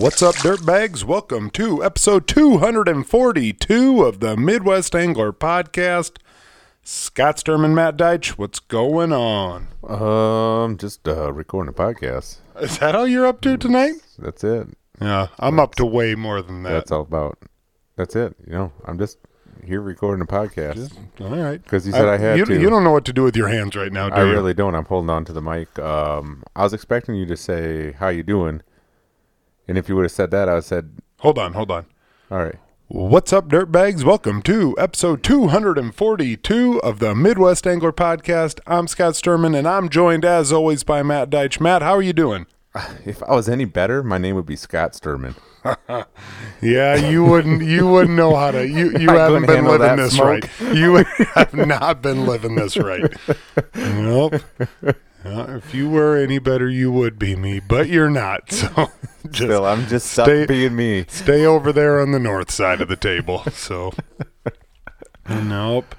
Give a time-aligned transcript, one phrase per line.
[0.00, 1.04] What's up, dirtbags?
[1.04, 6.16] Welcome to episode 242 of the Midwest Angler Podcast.
[6.82, 9.68] Scott Sturman, Matt Deitch, what's going on?
[9.86, 12.38] Um, just uh, recording a podcast.
[12.62, 13.96] Is that all you're up to tonight?
[14.18, 14.68] That's it.
[15.02, 16.70] Yeah, I'm up to way more than that.
[16.70, 17.38] That's all about.
[17.96, 18.34] That's it.
[18.46, 19.18] You know, I'm just
[19.66, 21.62] here recording a podcast all right.
[21.62, 22.58] because you said I, had you, to.
[22.58, 24.30] you don't know what to do with your hands right now, do I you?
[24.30, 24.74] really don't.
[24.74, 25.78] I'm holding on to the mic.
[25.78, 28.62] Um, I was expecting you to say how you doing,
[29.70, 31.86] and if you would have said that, I would have said, Hold on, hold on.
[32.28, 32.56] "All right."
[32.88, 34.02] What's up, dirtbags?
[34.02, 38.58] Welcome to episode 242 of the Midwest Angler Podcast.
[38.66, 41.60] I'm Scott Sturman, and I'm joined, as always, by Matt Deitch.
[41.60, 42.46] Matt, how are you doing?
[43.06, 45.36] If I was any better, my name would be Scott Sturman.
[46.62, 47.62] Yeah, you wouldn't.
[47.62, 48.66] You wouldn't know how to.
[48.66, 50.44] You you I haven't couldn't been handle living that this smoke.
[50.60, 50.76] right.
[50.76, 50.94] You
[51.34, 53.14] have not been living this right.
[53.76, 54.34] Nope.
[55.24, 58.50] Uh, if you were any better, you would be me, but you're not.
[58.52, 58.68] So
[59.24, 61.04] just Still, I'm just stuck stay- being me.
[61.08, 63.42] stay over there on the north side of the table.
[63.52, 63.92] So
[65.28, 65.94] nope.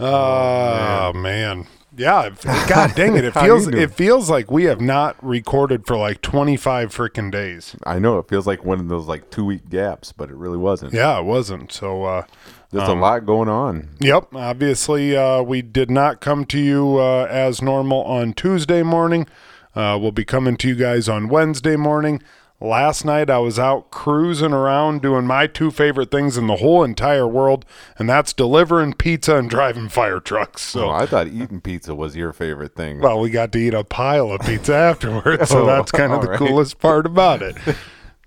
[0.00, 1.66] Oh, man.
[1.98, 2.30] Yeah,
[2.68, 3.24] God dang it!
[3.24, 3.82] It How you feels doing?
[3.82, 7.74] it feels like we have not recorded for like twenty five freaking days.
[7.84, 10.56] I know it feels like one of those like two week gaps, but it really
[10.58, 10.92] wasn't.
[10.94, 11.72] Yeah, it wasn't.
[11.72, 12.22] So uh,
[12.70, 13.88] There's a lot going on.
[14.00, 14.34] Yep.
[14.34, 19.26] Obviously, uh, we did not come to you uh, as normal on Tuesday morning.
[19.74, 22.22] Uh, we'll be coming to you guys on Wednesday morning.
[22.60, 26.82] Last night, I was out cruising around doing my two favorite things in the whole
[26.82, 27.64] entire world,
[27.96, 30.62] and that's delivering pizza and driving fire trucks.
[30.62, 33.00] So, Oh, I thought eating pizza was your favorite thing.
[33.00, 36.20] well, we got to eat a pile of pizza afterwards, so Oh, that's kind of
[36.22, 36.38] the right.
[36.38, 37.56] coolest part about it.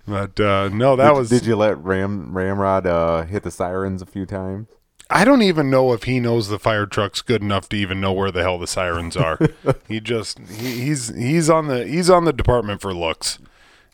[0.04, 1.28] But uh, no, that did, was.
[1.30, 4.66] Did you let Ram Ramrod uh, hit the sirens a few times?
[5.08, 8.12] I don't even know if he knows the fire truck's good enough to even know
[8.12, 9.38] where the hell the sirens are.
[9.86, 13.38] he just he, he's he's on the he's on the department for looks.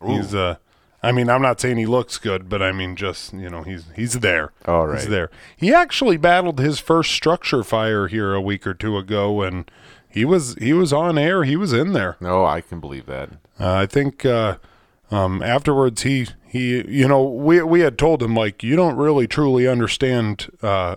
[0.07, 0.57] He's uh
[1.01, 3.85] I mean, I'm not saying he looks good, but I mean just, you know, he's
[3.95, 4.53] he's there.
[4.67, 5.31] All He's there.
[5.57, 9.71] He actually battled his first structure fire here a week or two ago and
[10.09, 12.17] he was he was on air, he was in there.
[12.21, 13.31] No, I can believe that.
[13.61, 14.57] Uh, I think uh,
[15.11, 19.27] um, afterwards he he you know we we had told him like you don't really
[19.27, 20.97] truly understand uh,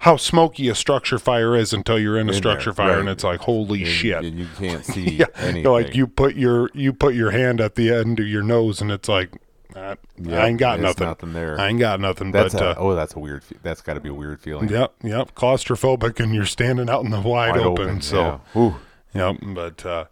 [0.00, 3.22] how smoky a structure fire is until you're in a there, structure fire and it's
[3.24, 4.24] like holy And, shit.
[4.24, 5.70] and you can't see yeah, anything.
[5.70, 8.90] like you put your you put your hand at the end of your nose and
[8.90, 9.30] it's like
[9.76, 11.06] uh, Yep, I ain't got nothing.
[11.06, 11.58] nothing there.
[11.60, 12.32] I ain't got nothing.
[12.32, 13.44] That's but a, uh, oh, that's a weird.
[13.62, 14.68] That's got to be a weird feeling.
[14.68, 18.72] yep, yep, claustrophobic and you're standing out in the wide, Wide open, So yeah.
[19.14, 20.04] Yep, but uh,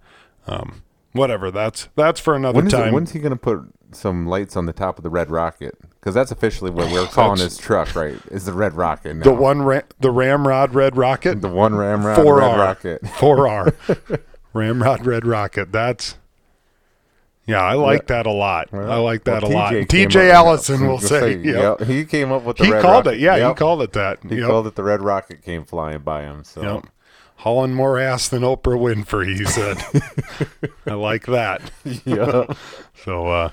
[0.46, 0.82] um,
[1.12, 1.50] whatever.
[1.50, 2.88] That's that's for another When time.
[2.88, 5.76] it, when's he gonna put some lights on the top of the Red Rocket?
[6.00, 8.16] Because that's officially what we're calling his truck, right?
[8.30, 9.24] Is the Red Rocket now?
[9.24, 13.08] The one, ra- the Ramrod Red Rocket, the one Ramrod four Red R, Rocket.
[13.18, 13.74] four R,
[14.54, 15.72] Ramrod Red Rocket.
[15.72, 16.16] That's
[17.46, 18.68] yeah, I like that a lot.
[18.74, 19.72] I like that Well, a lot.
[19.72, 21.78] TJ Allison will say, yep.
[21.80, 23.18] yep, he came up with the he Red called Rocket.
[23.18, 23.20] it.
[23.22, 24.18] Yeah, he called it that.
[24.22, 24.46] He Yep.
[24.46, 26.44] called it the Red Rocket came flying by him.
[26.44, 26.86] So Yep.
[27.36, 29.78] Hauling more ass than Oprah Winfrey, he said.
[30.86, 31.70] I like that.
[32.04, 32.52] yeah.
[33.04, 33.50] So, uh,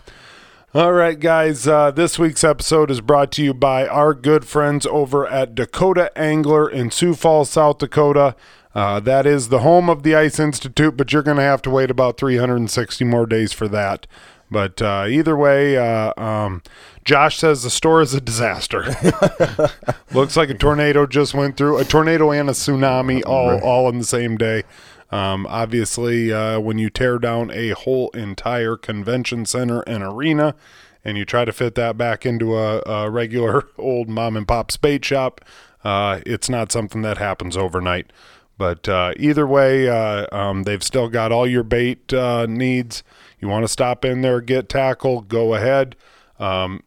[0.76, 1.70] all right, guys.
[1.70, 6.12] Uh, this week's episode is brought to you by our good friends over at Dakota
[6.18, 8.36] Angler in Sioux Falls, South Dakota.
[8.74, 11.70] Uh, that is the home of the Ice Institute, but you're going to have to
[11.70, 14.06] wait about 360 more days for that.
[14.52, 16.62] But uh, either way, uh, um,
[17.06, 18.84] Josh says the store is a disaster.
[20.12, 23.98] Looks like a tornado just went through a tornado and a tsunami all all in
[23.98, 24.64] the same day.
[25.12, 30.56] Um, obviously, uh, when you tear down a whole entire convention center and arena,
[31.04, 34.72] and you try to fit that back into a, a regular old mom and pop
[34.82, 35.42] bait shop,
[35.84, 38.12] uh, it's not something that happens overnight.
[38.58, 43.04] But uh, either way, uh, um, they've still got all your bait uh, needs.
[43.40, 45.96] You want to stop in there, get tackle, go ahead.
[46.40, 46.84] Um,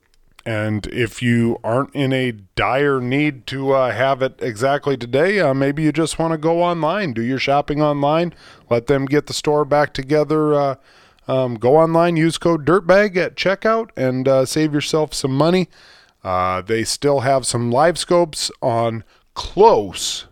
[0.48, 5.52] and if you aren't in a dire need to uh, have it exactly today, uh,
[5.52, 8.32] maybe you just want to go online, do your shopping online,
[8.70, 10.54] let them get the store back together.
[10.54, 10.74] Uh,
[11.26, 15.68] um, go online, use code DIRTBAG at checkout, and uh, save yourself some money.
[16.24, 19.04] Uh, they still have some live scopes on
[19.34, 20.27] close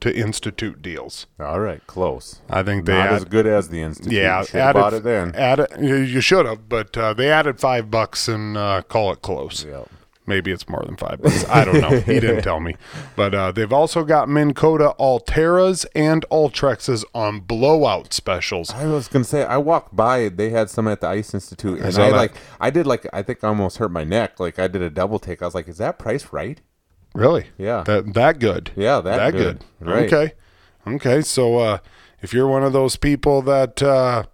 [0.00, 1.26] to Institute deals.
[1.38, 2.40] All right, close.
[2.48, 4.12] I think they Not add, as good as the Institute.
[4.12, 5.34] yeah, should added, bought it then.
[5.34, 9.64] Added, you- should have, but uh, they added five bucks and uh, call it close.
[9.64, 9.84] Yeah.
[10.26, 11.48] Maybe it's more than five bucks.
[11.48, 11.98] I don't know.
[12.00, 12.76] He didn't tell me.
[13.16, 18.70] But uh, they've also got Minn Kota Ulterras and Ultrexes on blowout specials.
[18.70, 20.28] I was gonna say I walked by.
[20.28, 23.42] They had some at the Ice Institute, and I, like I did like I think
[23.42, 24.38] I almost hurt my neck.
[24.38, 25.42] Like I did a double take.
[25.42, 26.60] I was like, "Is that price right?"
[27.14, 27.46] Really?
[27.58, 27.82] Yeah.
[27.84, 28.70] That that good.
[28.76, 29.64] Yeah, that good.
[29.80, 30.12] Right.
[30.12, 30.32] Okay.
[30.86, 31.20] Okay.
[31.22, 31.78] So uh,
[32.22, 34.24] if you're one of those people that uh,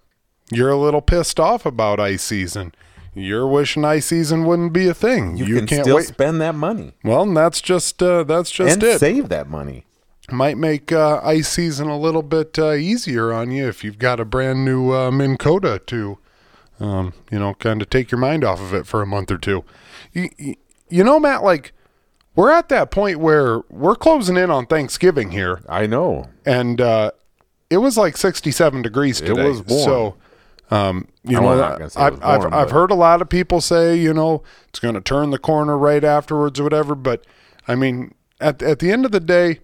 [0.50, 2.74] you're a little pissed off about ice season,
[3.14, 5.36] you're wishing ice season wouldn't be a thing.
[5.36, 6.06] You, You, can can't still wait.
[6.06, 8.98] spend that money Well, and that's just uh, that's just and it.
[9.00, 9.84] save that money.
[10.30, 14.18] Might make uh, ice season a little bit uh, easier on you if you've got
[14.18, 16.18] a brand new uh, Minn Kota to,
[16.80, 19.38] um, you know, kind of take your mind off of it for a month or
[19.38, 19.64] two.
[20.12, 20.54] You, you,
[20.88, 21.72] you know, Matt, like
[22.36, 26.26] we're at that point where we're closing in on Thanksgiving here, I know.
[26.44, 27.10] and uh,
[27.70, 29.48] it was like 67 degrees It today.
[29.48, 29.84] was warm.
[29.84, 30.14] So,
[30.70, 32.94] um, you I'm know, not gonna say it I've, was I've, I've but- heard a
[32.94, 36.64] lot of people say, you know, it's going to turn the corner right afterwards or
[36.64, 36.94] whatever.
[36.94, 37.24] But
[37.66, 39.60] I mean, at, at the end of the day,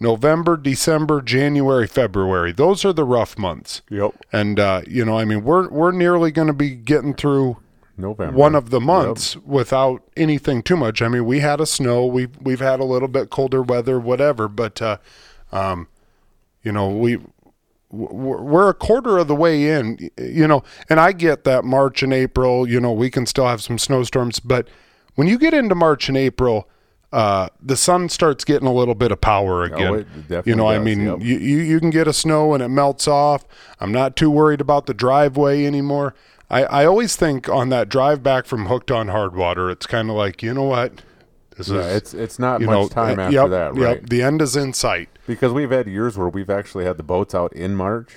[0.00, 3.82] November, December, January, February, those are the rough months.
[3.90, 4.14] Yep.
[4.32, 7.58] And, uh, you know, I mean, we're, we're nearly going to be getting through
[7.96, 8.36] November.
[8.36, 11.00] one of the months without anything too much.
[11.02, 14.48] I mean, we had a snow, we've we've had a little bit colder weather, whatever,
[14.48, 14.98] but uh,
[15.52, 15.88] um,
[16.62, 17.18] you know, we
[17.90, 22.12] we're a quarter of the way in, you know, and I get that March and
[22.12, 24.68] April, you know, we can still have some snowstorms, but
[25.14, 26.68] when you get into March and April,
[27.12, 29.86] uh, the sun starts getting a little bit of power again.
[29.86, 31.20] Oh, it definitely you know, I mean, yep.
[31.20, 33.44] you, you you can get a snow and it melts off.
[33.78, 36.16] I'm not too worried about the driveway anymore.
[36.50, 40.10] I, I always think on that drive back from Hooked on Hard Water, it's kind
[40.10, 41.02] of like, you know what?
[41.56, 44.10] This Yeah, is, it's it's not much know, time uh, after yep, that, yep, right?
[44.10, 45.08] the end is in sight.
[45.26, 48.16] Because we've had years where we've actually had the boats out in March.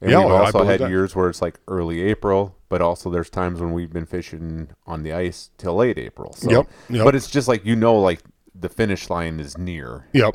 [0.00, 0.90] And Yeah, we've also had that.
[0.90, 5.02] years where it's like early April, but also there's times when we've been fishing on
[5.04, 6.34] the ice till late April.
[6.34, 7.04] So, Yep, yep.
[7.04, 8.20] But it's just like you know, like
[8.54, 10.06] the finish line is near.
[10.12, 10.34] Yep.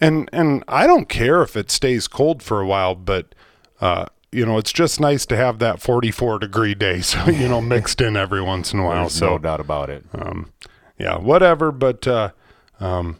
[0.00, 3.34] And and I don't care if it stays cold for a while, but
[3.80, 4.06] uh,
[4.36, 8.02] you know, it's just nice to have that 44 degree day, so you know, mixed
[8.02, 9.04] in every once in a while.
[9.04, 10.04] There's so no doubt about it.
[10.14, 10.52] um,
[10.98, 11.72] yeah, whatever.
[11.72, 12.30] But uh,
[12.78, 13.18] um,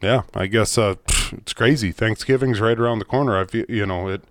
[0.00, 0.94] yeah, I guess uh,
[1.32, 1.92] it's crazy.
[1.92, 3.38] Thanksgiving's right around the corner.
[3.38, 4.22] I feel you know it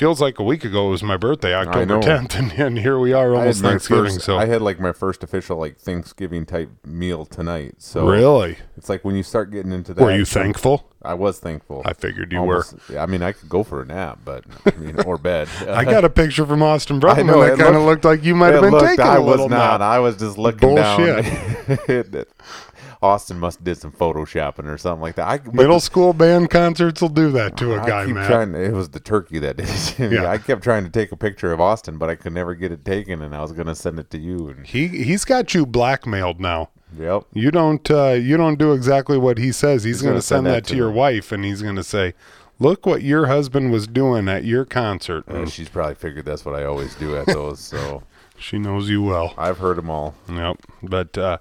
[0.00, 2.00] feels like a week ago it was my birthday, October know.
[2.00, 4.04] 10th, and, and here we are almost my Thanksgiving.
[4.04, 7.74] first- so I had like my first official like Thanksgiving type meal tonight.
[7.78, 10.02] So really, it's like when you start getting into that.
[10.02, 10.86] were you thankful?
[11.02, 11.80] I was thankful.
[11.86, 15.00] I figured you Almost- I mean, I could go for a nap, but I mean,
[15.00, 15.48] or bed.
[15.68, 18.22] I got a picture from Austin Brugman know, that it kind of looked- looked like
[18.24, 19.80] you might have been looked- taking I a was little not.
[19.80, 19.82] nap.
[19.82, 21.24] I was just looking Bullshit.
[21.24, 22.24] down.
[23.02, 25.26] Austin must have did some photoshopping or something like that.
[25.26, 28.26] I, Middle school band concerts will do that to a I guy, man.
[28.26, 28.54] trying.
[28.54, 29.76] It was the turkey that did it.
[29.96, 30.08] to.
[30.10, 30.26] Yeah.
[30.30, 32.84] I kept trying to take a picture of Austin, but I could never get it
[32.84, 34.48] taken, and I was gonna send it to you.
[34.50, 36.68] And He he's got you blackmailed now.
[36.98, 39.84] yep, You don't uh, you don't do exactly what he says.
[39.84, 40.96] He's, He's going to send send that, that to to your them.
[40.96, 42.12] wife, and he's going to say,
[42.58, 46.44] "Look what your husband was doing at your concert." Uh, And she's probably figured that's
[46.44, 47.60] what I always do at those.
[47.60, 48.02] So
[48.38, 49.32] she knows you well.
[49.38, 50.14] I've heard them all.
[50.28, 50.56] Yep.
[50.82, 51.38] But uh,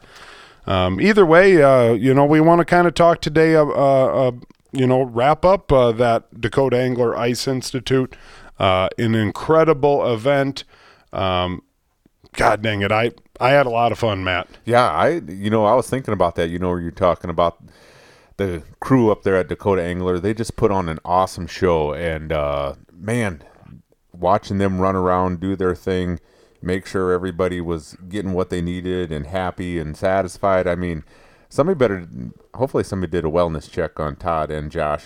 [0.70, 3.56] um, either way, uh, you know, we want to kind of talk today.
[3.56, 4.32] Uh, uh, uh,
[4.72, 8.16] you know, wrap up uh, that Dakota Angler Ice Institute,
[8.60, 10.64] uh, an incredible event.
[11.12, 11.64] Um,
[12.34, 14.48] God dang it, I I had a lot of fun, Matt.
[14.64, 16.50] Yeah, I you know I was thinking about that.
[16.52, 17.64] You know, you're talking about
[18.38, 20.20] the crew up there at Dakota Angler.
[20.20, 22.30] They just put on an awesome show, and
[22.94, 23.42] man,
[24.14, 26.20] watching them run around do their thing,
[26.62, 30.68] make sure everybody was getting what they needed and happy and satisfied.
[30.68, 31.04] I mean,
[31.50, 32.08] somebody better.
[32.54, 35.06] Hopefully, somebody did a wellness check on Todd and Josh.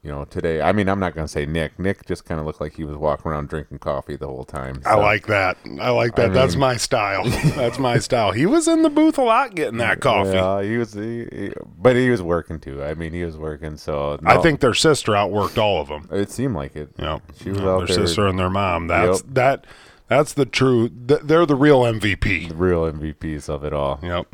[0.00, 0.62] You know, today.
[0.62, 1.76] I mean, I'm not gonna say Nick.
[1.76, 4.80] Nick just kind of looked like he was walking around drinking coffee the whole time.
[4.86, 5.56] I like that.
[5.80, 6.32] I like that.
[6.32, 7.24] That's mean- my style.
[7.56, 8.30] That's my style.
[8.30, 10.30] He was in the booth a lot getting that coffee.
[10.30, 12.82] Yeah, he was, he, he- but he was working too.
[12.82, 13.76] I mean, he was working.
[13.76, 16.08] So I think their sister outworked all of them.
[16.12, 16.90] it seemed like it.
[16.96, 18.86] Yeah, She was Yeah, out their there- sister and their mom.
[18.86, 19.34] That's Yep.
[19.34, 19.66] that.
[20.08, 20.88] That's the true.
[20.88, 22.48] th- They're the real MVP.
[22.48, 24.00] The real MVPs of it all.
[24.02, 24.26] Yep.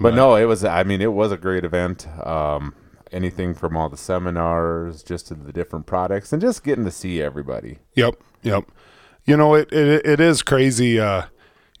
[0.00, 0.64] But no, it was.
[0.64, 2.06] I mean, it was a great event.
[2.24, 2.74] Um,
[3.12, 7.22] anything from all the seminars, just to the different products, and just getting to see
[7.22, 7.78] everybody.
[7.94, 8.16] Yep.
[8.42, 8.64] Yep.
[9.24, 11.00] You know, it it, it is crazy.
[11.00, 11.22] Uh,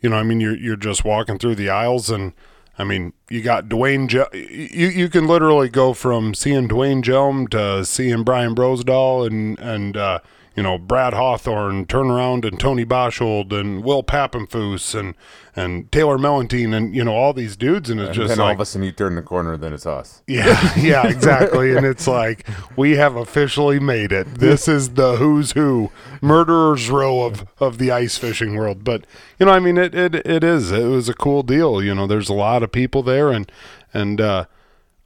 [0.00, 2.32] you know, I mean, you're you're just walking through the aisles, and
[2.78, 4.10] I mean, you got Dwayne.
[4.32, 9.96] You you can literally go from seeing Dwayne Jelm to seeing Brian Brosdahl and and
[9.96, 10.18] uh,
[10.56, 15.14] you know Brad Hawthorne turn around and Tony Boshold and Will Pappenfoos and
[15.54, 18.52] and Taylor Mellentine and you know all these dudes, and it's And just then all
[18.52, 20.22] of a sudden, you turn the corner, then it's us.
[20.26, 21.76] yeah, yeah, exactly.
[21.76, 22.46] and it's like
[22.76, 24.26] we have officially made it.
[24.36, 28.82] This is the who's who, murderers row of of the ice fishing world.
[28.84, 29.06] But
[29.38, 30.72] you know, I mean, it it it is.
[30.72, 31.82] It was a cool deal.
[31.82, 33.50] You know, there's a lot of people there, and
[33.92, 34.44] and uh,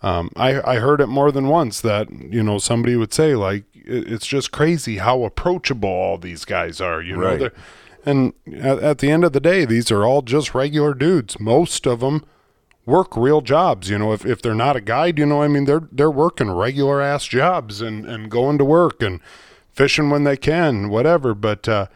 [0.02, 3.64] um, I I heard it more than once that you know somebody would say like
[3.86, 7.00] it's just crazy how approachable all these guys are.
[7.02, 7.38] You know, Right.
[7.40, 7.52] They're-
[8.06, 11.38] and at, at the end of the day, these are all just regular dudes.
[11.38, 12.24] Most of them
[12.86, 13.90] work real jobs.
[13.90, 16.50] You know, if, if they're not a guide, you know, I mean, they're they're working
[16.50, 19.20] regular ass jobs and, and going to work and
[19.70, 21.34] fishing when they can, whatever.
[21.34, 21.86] But uh,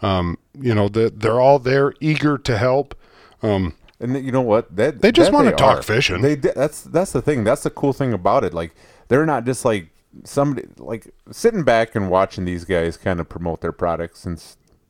[0.00, 2.94] um, you know, the, they're all there, eager to help.
[3.42, 4.74] Um, And you know what?
[4.74, 5.82] That They just that wanna talk are.
[5.82, 6.22] fishing.
[6.22, 7.44] They that's that's the thing.
[7.44, 8.54] That's the cool thing about it.
[8.54, 8.74] Like
[9.08, 9.90] they're not just like
[10.24, 14.42] somebody like sitting back and watching these guys kind of promote their products and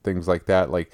[0.02, 0.70] things like that.
[0.70, 0.92] Like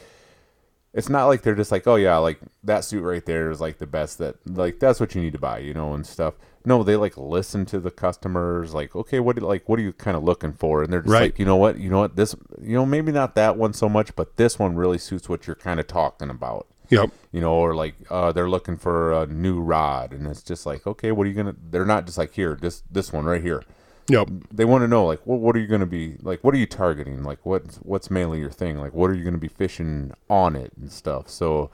[0.92, 3.78] it's not like they're just like, oh yeah, like that suit right there is like
[3.78, 6.34] the best that like that's what you need to buy, you know, and stuff.
[6.64, 8.74] No, they like listen to the customers.
[8.74, 10.82] Like, okay, what do- like what are you kind of looking for?
[10.82, 11.22] And they're just Right.
[11.32, 13.88] like, you know what, you know what, this, you know, maybe not that one so
[13.88, 17.10] much, but this one really suits what you're kind of talking about yep.
[17.32, 20.86] you know, or like uh, they're looking for a new rod, and it's just like,
[20.86, 21.54] okay, what are you gonna?
[21.70, 23.62] They're not just like here, this this one right here.
[24.08, 24.28] Yep.
[24.52, 26.42] They want to know like, what what are you gonna be like?
[26.44, 27.22] What are you targeting?
[27.22, 28.78] Like, what's what's mainly your thing?
[28.78, 31.28] Like, what are you gonna be fishing on it and stuff?
[31.28, 31.70] So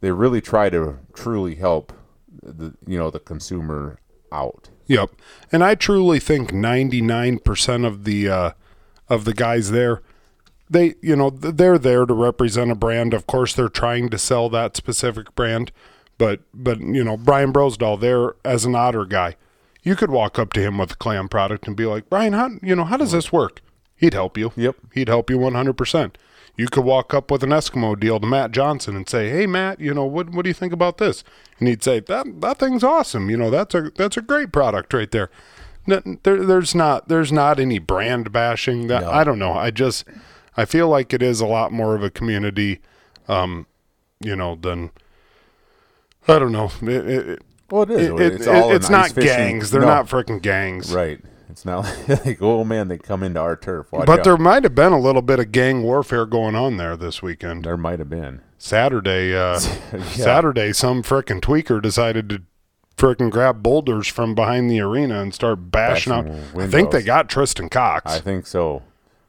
[0.00, 1.92] they really try to truly help
[2.42, 3.98] the you know the consumer
[4.30, 4.70] out.
[4.86, 5.10] Yep.
[5.50, 8.50] And I truly think 99% of the uh,
[9.08, 10.02] of the guys there
[10.68, 13.14] they, you know, they're there to represent a brand.
[13.14, 15.72] Of course, they're trying to sell that specific brand,
[16.18, 19.36] but but you know, Brian Brosdahl there as an otter guy.
[19.84, 22.50] You could walk up to him with a clam product and be like, "Brian, how,
[22.62, 23.60] you know, how does this work?"
[23.94, 24.52] He'd help you.
[24.56, 24.76] Yep.
[24.92, 26.16] He'd help you 100%.
[26.56, 29.80] You could walk up with an Eskimo deal to Matt Johnson and say, "Hey Matt,
[29.80, 31.24] you know, what what do you think about this?"
[31.58, 33.28] And he'd say, "That that thing's awesome.
[33.28, 35.30] You know, that's a that's a great product right there."
[35.86, 39.10] There, there's not there's not any brand bashing that No.
[39.10, 39.52] I don't know.
[39.52, 40.04] I just
[40.56, 42.80] I feel like it is a lot more of a community
[43.28, 43.66] um
[44.20, 44.90] you know than
[46.26, 46.70] I don't know.
[46.82, 48.08] It, it, Well, it is.
[48.08, 49.70] it- it's it- all it's not fishing- gangs.
[49.70, 49.86] They're No.
[49.88, 50.94] not freaking gangs.
[50.94, 51.20] right.
[51.50, 53.92] It's not like, oh man, they come into our turf.
[53.92, 54.24] Watch But out.
[54.24, 57.64] there might have been a little bit of gang warfare going on there this weekend.
[57.64, 58.40] there might have been.
[58.58, 59.60] Saturday, uh,
[59.92, 60.02] Yeah.
[60.04, 62.42] Saturday, some frickin' tweaker decided to
[62.96, 66.60] frickin' grab boulders from behind the arena and start bashing, Bashing out.
[66.60, 68.10] I think they got Tristan Cox.
[68.12, 68.82] I think so.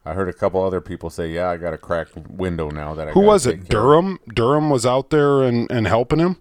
[0.03, 3.07] I heard a couple other people say, "Yeah, I got a cracked window now that
[3.09, 3.51] I." Who was it?
[3.53, 4.19] care of." Durham.
[4.33, 6.37] Durham was out there and, and helping him.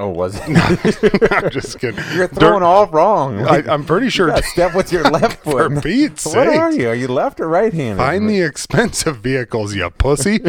[0.00, 0.42] Oh, was it?
[1.30, 2.02] I'm just kidding.
[2.14, 3.46] You're throwing all wrong.
[3.46, 4.34] I, I'm pretty sure.
[4.44, 5.82] step with your left For foot.
[5.84, 6.88] Pete's what are you?
[6.88, 7.98] Are you left or right-handed?
[7.98, 10.40] Find the expensive vehicles, you pussy.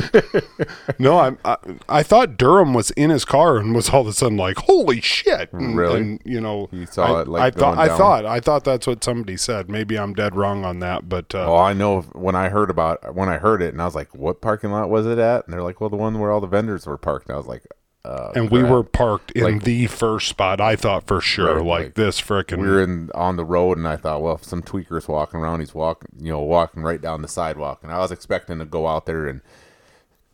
[0.98, 1.58] no, I'm, I
[1.90, 5.02] I thought Durham was in his car and was all of a sudden like, "Holy
[5.02, 6.00] shit!" And, Really?
[6.00, 7.78] And, you know, You saw I, it, like, I thought.
[7.78, 8.26] I thought.
[8.26, 9.70] I thought that's what somebody said.
[9.70, 12.02] Maybe I'm dead wrong on that, but uh, Oh, I know.
[12.14, 14.90] When I heard about when I heard it, and I was like, "What parking lot
[14.90, 17.28] was it at?" And they're like, "Well, the one where all the vendors were parked."
[17.28, 17.64] And I was like,
[18.04, 20.60] uh, and we were parked in Like- the first spot.
[20.60, 23.78] I thought for sure, Right, like, like, this frickin' we were in on the road,
[23.78, 27.02] and I thought, well, if some tweaker's walking around, he's walking, you know, walking right
[27.02, 29.42] down the sidewalk, and I was expecting to go out there and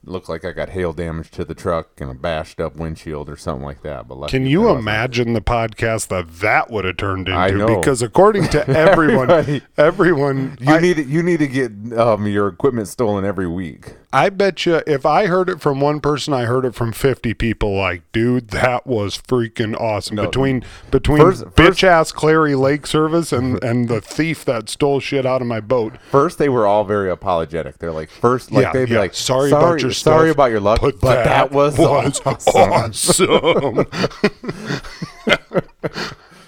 [0.06, 3.36] look like I got hail damage to the truck and a bashed up windshield or
[3.36, 4.08] something like that.
[4.08, 7.66] But Can you imagine the podcast that that would have turned into?
[7.66, 12.88] Because according to everyone, everyone, You I, need you need to get um, your equipment
[12.88, 13.96] stolen every week.
[14.14, 17.34] I bet you if I heard it from one person, I heard it from fifty
[17.34, 17.76] people.
[17.76, 20.16] Like, dude, that was freaking awesome.
[20.16, 20.26] No.
[20.26, 25.26] between between First- bitch ass Clary Lake Service and and the thief that stole shit
[25.26, 25.98] out of my boat.
[26.10, 27.80] First, they were all very apologetic.
[27.80, 29.00] They're like, first, like Yeah, they'd be yeah.
[29.00, 32.26] like, Sorry about your sorry about your luck, but, that, was, awesome.
[32.72, 33.86] awesome.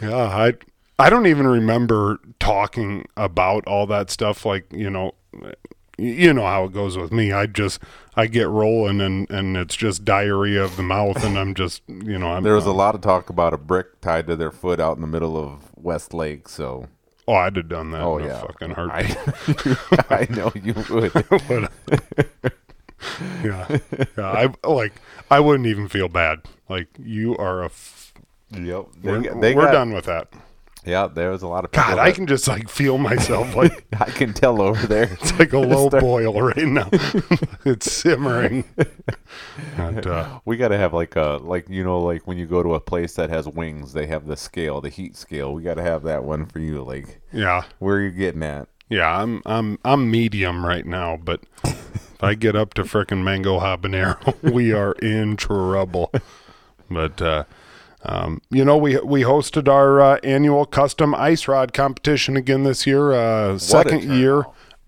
[0.01, 0.53] yeah, I
[0.97, 4.45] I don't even remember talking about all that stuff.
[4.45, 5.13] Like you know,
[6.01, 7.31] you know how it goes with me.
[7.31, 7.79] I just
[8.15, 12.17] I get rolling and and it's just diarrhea of the mouth, and I'm just you
[12.17, 14.79] know I'm There was a lot of talk about a brick tied to their foot
[14.79, 16.47] out in the middle of West Lake.
[16.49, 16.87] So,
[17.27, 18.01] oh I'd have done that.
[18.01, 18.89] oh yeah, fucking hurt.
[18.91, 19.15] I,
[20.09, 21.69] I know you would.
[23.43, 23.77] Yeah,
[24.17, 24.49] yeah.
[24.63, 24.93] I like.
[25.31, 26.39] I wouldn't even feel bad.
[26.67, 27.65] Like you are a.
[27.67, 28.13] F-
[28.51, 30.27] yep, they, we're they we're got- done with that.
[30.85, 31.89] Yeah, there was a lot of people.
[31.89, 35.03] God, I can just like feel myself like I can tell over there.
[35.21, 36.89] it's like a low Start- boil right now.
[37.65, 38.63] it's simmering.
[39.77, 42.63] And, uh, We got to have like a like you know like when you go
[42.63, 45.53] to a place that has wings, they have the scale, the heat scale.
[45.53, 46.81] We got to have that one for you.
[46.83, 48.67] Like, yeah, where are you getting at?
[48.89, 49.21] yeah.
[49.21, 54.33] I'm I'm I'm medium right now, but if I get up to frickin' mango habanero,
[54.51, 56.11] we are in trouble.
[56.89, 57.43] But uh,
[58.03, 62.87] um, you know, we we hosted our uh, annual custom ice rod competition again this
[62.87, 63.11] year.
[63.11, 64.45] Uh, second year,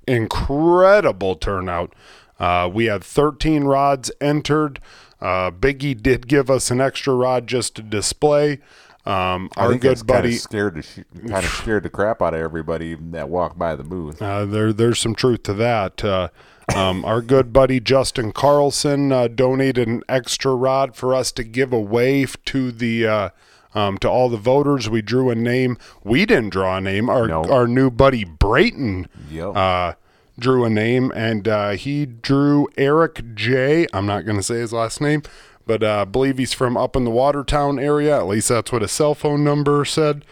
[0.08, 1.94] incredible turnout.
[2.40, 4.80] Uh, we had 13 rods entered.
[5.20, 8.60] Uh, Biggie did give us an extra rod just to display.
[9.06, 12.96] Um, our good buddy, scared to sh- kind of scared the crap out of everybody
[12.96, 14.22] that walked by the booth.
[14.22, 16.04] uh, there, there's some truth to that.
[16.04, 16.30] Uh,
[16.76, 21.74] um, our good buddy Justin Carlson uh, donated an extra rod for us to give
[21.74, 23.30] away to the uh,
[23.74, 24.88] um, to all the voters.
[24.90, 25.78] We drew a name.
[26.04, 27.10] We didn't draw a name.
[27.10, 27.44] Our No.
[27.46, 29.56] our new buddy Brayton Yep.
[29.56, 29.94] uh,
[30.40, 33.88] drew a name, and uh, he drew Eric J.
[33.94, 35.24] I'm not going to say his last name,
[35.66, 38.18] but uh, I believe he's from up in the Watertown area.
[38.18, 40.26] At least that's what his cell phone number said.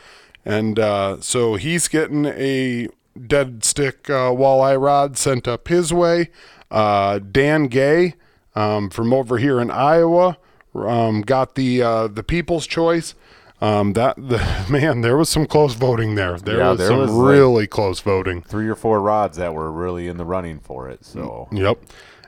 [0.45, 2.87] And uh, so he's getting a
[3.27, 6.29] dead stick uh, walleye rod sent up his way.
[6.71, 8.15] Uh, Dan Gay
[8.55, 10.37] um, from over here in Iowa
[10.75, 13.15] um, got the uh, the People's Choice.
[13.61, 14.37] Um, that the
[14.69, 16.37] man, there was some close voting there.
[16.37, 18.41] There Yeah, was there some was, like- really close voting.
[18.41, 21.03] Three or four rods that were really in the running for it.
[21.03, 21.79] So Yep.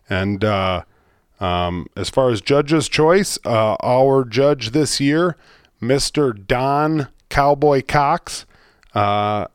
[0.10, 0.84] And uh,
[1.42, 5.36] um, as far as judge's choice, uh, our judge this year,
[5.82, 6.34] Mr.
[6.48, 8.46] Don Cowboy Cox,
[8.94, 9.48] uh,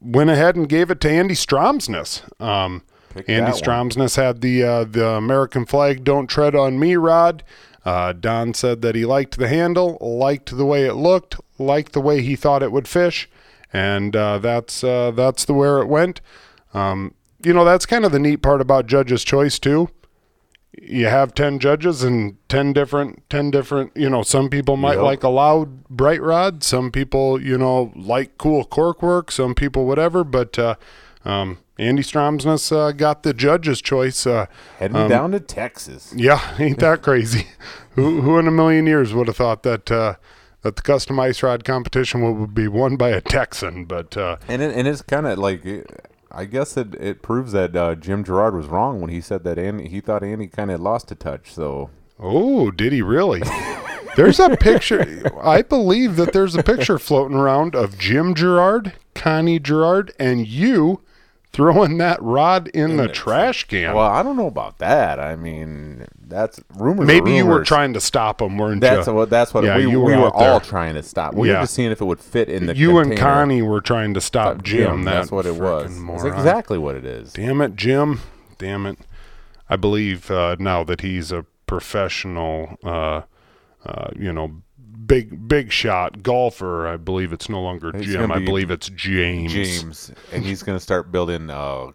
[0.00, 2.22] went ahead and gave it to Andy Stromsness.
[2.40, 2.82] Um,
[3.26, 3.50] Andy.
[3.52, 7.42] Stromsness had the uh, the American flag "Don't Tread on Me" rod.
[7.84, 12.00] Uh, Don said that he liked the handle, liked the way it looked, liked the
[12.00, 13.28] way he thought it would fish,
[13.72, 16.20] and uh, that's uh, that's the where it went.
[16.74, 19.88] Um, you know, that's kind of the neat part about Judge's Choice too.
[20.82, 23.96] You have ten judges and ten different, ten different.
[23.96, 25.02] You know, some people might Yep.
[25.02, 26.62] like a loud, bright rod.
[26.62, 29.30] Some people, you know, like cool cork work.
[29.32, 30.24] Some people, whatever.
[30.24, 30.74] But uh,
[31.24, 34.26] um, Andy Stromsness uh, got the Judge's Choice.
[34.26, 34.46] Uh,
[34.78, 36.12] heading down to Texas.
[36.16, 37.48] yeah, ain't that crazy?
[37.90, 40.14] who, who in a million years would have thought that uh,
[40.62, 43.84] that the custom ice rod competition would be won by a Texan?
[43.84, 45.64] But uh, And it, and it's kind of like
[46.30, 49.58] I guess it, it proves that uh, Jim Gerard was wrong when he said that
[49.58, 51.52] Andy he thought Andy kind of lost a touch.
[51.52, 53.42] So oh, did he really?
[54.16, 55.30] There's a picture.
[55.40, 61.02] I believe that there's a picture floating around of Jim Gerard, Connie Gerard, and you
[61.52, 63.94] throwing that rod in, the, trash can.
[63.94, 65.18] well, I don't know about that.
[65.18, 67.06] I mean, that's rumors.
[67.06, 69.14] Maybe you were trying to stop him, weren't That's you?
[69.14, 71.34] what that's what Yeah, we, you we were were all trying to stop.
[71.34, 71.54] We Yeah.
[71.54, 73.16] were just seeing if it would fit in the you and.
[73.16, 75.04] Connie were trying to stop Jim.
[75.04, 75.90] that that's what it was.
[75.96, 77.32] It's exactly what it is.
[77.32, 78.20] Damn it, Jim.
[78.58, 78.98] Damn it.
[79.70, 83.22] I believe uh, now that he's a professional, uh,
[83.86, 84.62] uh, you know,
[85.08, 86.86] big big shot golfer.
[86.86, 88.20] I believe it's no longer He's Jim.
[88.28, 89.52] gonna I believe it's James.
[89.52, 91.50] James, and he's going to start building.
[91.50, 91.86] Uh,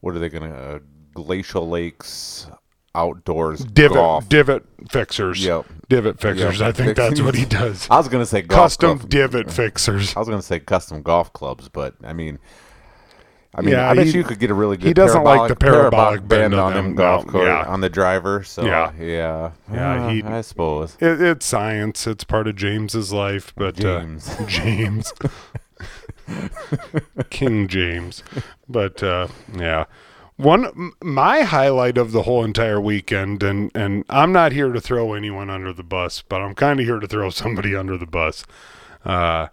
[0.00, 0.56] what are they going to?
[0.56, 0.78] Uh,
[1.14, 2.46] Glacial Lakes
[2.94, 4.28] outdoors Divot golf.
[4.28, 5.42] divot fixers.
[5.44, 5.66] Yep.
[5.88, 6.60] Divot fixers.
[6.60, 6.68] Yep.
[6.68, 7.86] I think that's what he does.
[7.90, 10.14] I was going to say golf Custom club- divot fixers.
[10.16, 12.38] I was going to say custom golf clubs, but I mean,
[13.58, 14.86] I mean, Yeah, I bet he- you could get a really good.
[14.86, 17.64] he doesn't like the parabolic bend bend on him golf course yeah.
[17.64, 18.44] on the driver.
[18.44, 18.92] So Yeah.
[19.00, 20.96] yeah, yeah, Yeah, Uh, he- I suppose.
[21.00, 22.06] It, it's science.
[22.06, 24.28] It's part of James's life, but James.
[24.28, 25.12] Uh, James,
[27.30, 28.22] King James.
[28.68, 29.84] But uh, yeah,
[30.36, 35.14] one my highlight of the whole entire weekend, and and I'm not here to throw
[35.14, 38.44] anyone under the bus, but I'm kind of here to throw somebody under the bus.
[39.04, 39.46] Uh,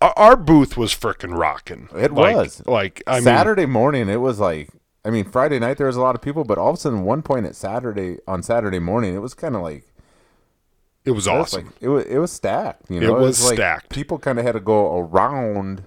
[0.00, 1.88] our, our booth was freaking rocking.
[1.96, 2.62] It Like- was.
[2.66, 4.68] like I mean, Saturday morning, it was like.
[5.02, 7.04] I mean, Friday night there was a lot of people, but all of a sudden,
[7.04, 9.84] one point at Saturday on Saturday morning, it was kind of like
[11.06, 11.66] it was awesome.
[11.66, 12.90] Like, it was it was stacked.
[12.90, 13.88] You know, It know, was like stacked.
[13.88, 15.84] People kind of had to go around,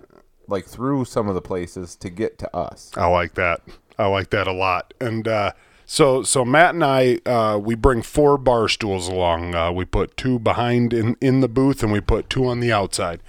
[0.48, 2.92] like through some of the places to get to us.
[2.98, 3.62] I like that.
[4.00, 4.96] I like that a lot.
[5.00, 5.52] And uh,
[5.86, 9.54] so, so Matt and I, uh, we bring four bar stools along.
[9.54, 12.72] Uh, we put two behind in in the booth, and we put two on the
[12.74, 13.22] outside.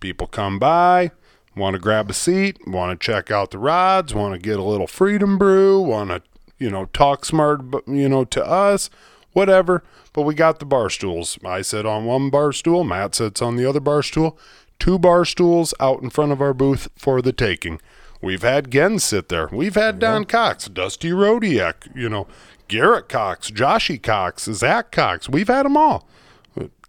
[0.00, 1.10] People come by,
[1.54, 4.62] want to grab a seat, want to check out the rods, want to get a
[4.64, 6.22] little freedom brew, want to
[6.58, 8.90] you know talk smart, but you know to us,
[9.32, 9.84] whatever.
[10.12, 11.38] But we got the bar stools.
[11.44, 12.82] I sit on one bar stool.
[12.82, 14.38] Matt sits on the other bar stool.
[14.78, 17.80] Two bar stools out in front of our booth for the taking.
[18.22, 19.48] We've had Gens sit there.
[19.52, 22.26] We've had Don Cox, Dusty Rodiak, you know,
[22.68, 25.28] Garrett Cox, Joshy Cox, Zach Cox.
[25.28, 26.06] We've had them all.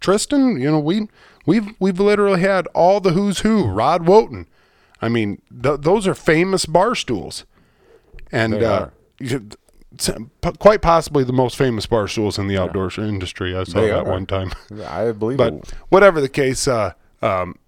[0.00, 1.08] Tristan, you know, we
[1.46, 3.64] we've we've literally had all the who's who.
[3.66, 4.46] Rod Wotan.
[5.00, 7.44] I mean, th- those are famous bar stools,
[8.30, 8.92] and They uh, are.
[9.18, 9.48] you-
[9.94, 10.08] it's,
[10.40, 13.54] p- quite possibly the most famous bar stools in the outdoors industry.
[13.54, 14.10] I saw They that are.
[14.10, 14.52] one time.
[14.88, 15.72] I believe But it.
[15.90, 17.58] whatever the case, uh, um,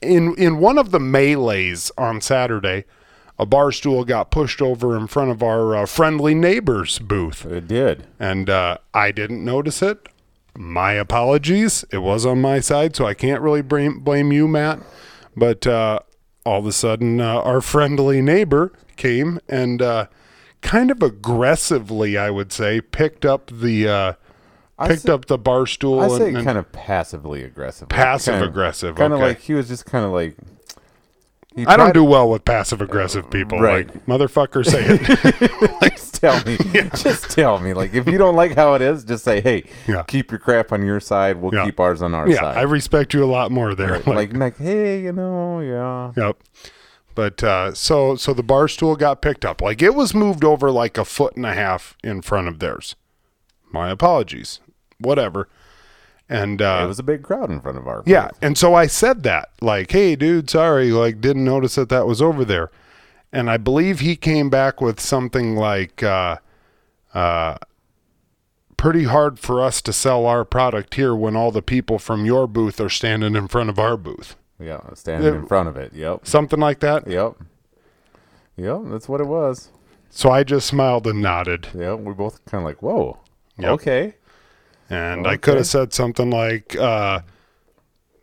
[0.00, 2.84] in in one of the melees on Saturday,
[3.38, 7.68] a bar stool got pushed over in front of our uh, friendly neighbor's booth, It
[7.68, 8.06] did.
[8.18, 10.08] and uh, I didn't notice it.
[10.56, 11.84] My apologies.
[11.92, 14.80] It was on my side, so I can't really blame blame you, Matt.
[15.36, 16.00] But uh,
[16.44, 20.06] all of a sudden, uh, our friendly neighbor came and uh,
[20.62, 24.12] kind of aggressively, I would say, picked up the uh,
[24.86, 26.00] picked say- up the bar stool.
[26.00, 27.88] I say and, and- kind of passively aggressive.
[27.88, 30.36] Passive aggressive, Kind of like he was just kind of like.
[31.66, 33.58] I don't do well with passive aggressive people.
[33.60, 33.86] right.
[33.86, 35.80] Like motherfucker, say it.
[35.96, 36.56] just tell me.
[36.96, 37.72] Just tell me.
[37.74, 40.02] Like if you don't like how it is, just say, "Hey, Yeah.
[40.04, 41.36] keep your crap on your side.
[41.36, 41.64] We'll Yeah.
[41.64, 44.00] keep ours on our yeah, side." I respect you a lot more there.
[44.00, 46.12] like, like, hey, you know, yeah.
[46.16, 46.38] Yep.
[47.14, 49.60] But uh, so so the bar stool got picked up.
[49.62, 52.94] Like it was moved over like a foot and a half in front of theirs.
[53.72, 54.60] My apologies.
[54.98, 55.48] Whatever.
[56.28, 58.02] And uh, it was a big crowd in front of our.
[58.04, 62.04] yeah, and so I said that, like, "Hey, dude, sorry, like, didn't notice that that
[62.06, 62.72] was over there,"
[63.36, 66.36] and I believe he came back with something like, uh,
[67.14, 67.56] uh,
[68.76, 72.46] "Pretty hard for us to sell our product here when all the people from your
[72.46, 75.92] booth are standing in front of our booth," Yeah, standing It- in front of it.
[75.94, 76.26] Yep.
[76.26, 77.06] something like that.
[77.06, 77.34] Yep.
[78.56, 78.80] Yep.
[78.86, 79.68] That's what it was.
[80.08, 81.98] So I just smiled and nodded, Yep.
[82.00, 83.18] We both kind of like, whoa.
[83.58, 83.70] Yep.
[83.72, 84.14] Okay.
[84.88, 87.20] and I could have said something like, uh,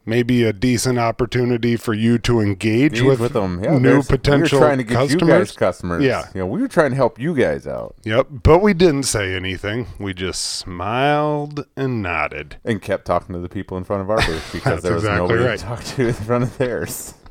[0.06, 3.64] "Maybe a decent opportunity for you to engage Engage with, with them.
[3.64, 6.04] Yeah, new potential We were trying to get customers." you guys customers.
[6.04, 6.28] Yeah.
[6.34, 9.36] You know, we were trying to help you guys out Yep, but we didn't say
[9.36, 9.88] anything.
[10.00, 12.58] We just smiled and nodded.
[12.66, 15.28] and kept talking to the people in front of our booth because there was exactly
[15.28, 15.60] nobody right.
[15.60, 17.14] to talk to in front of theirs.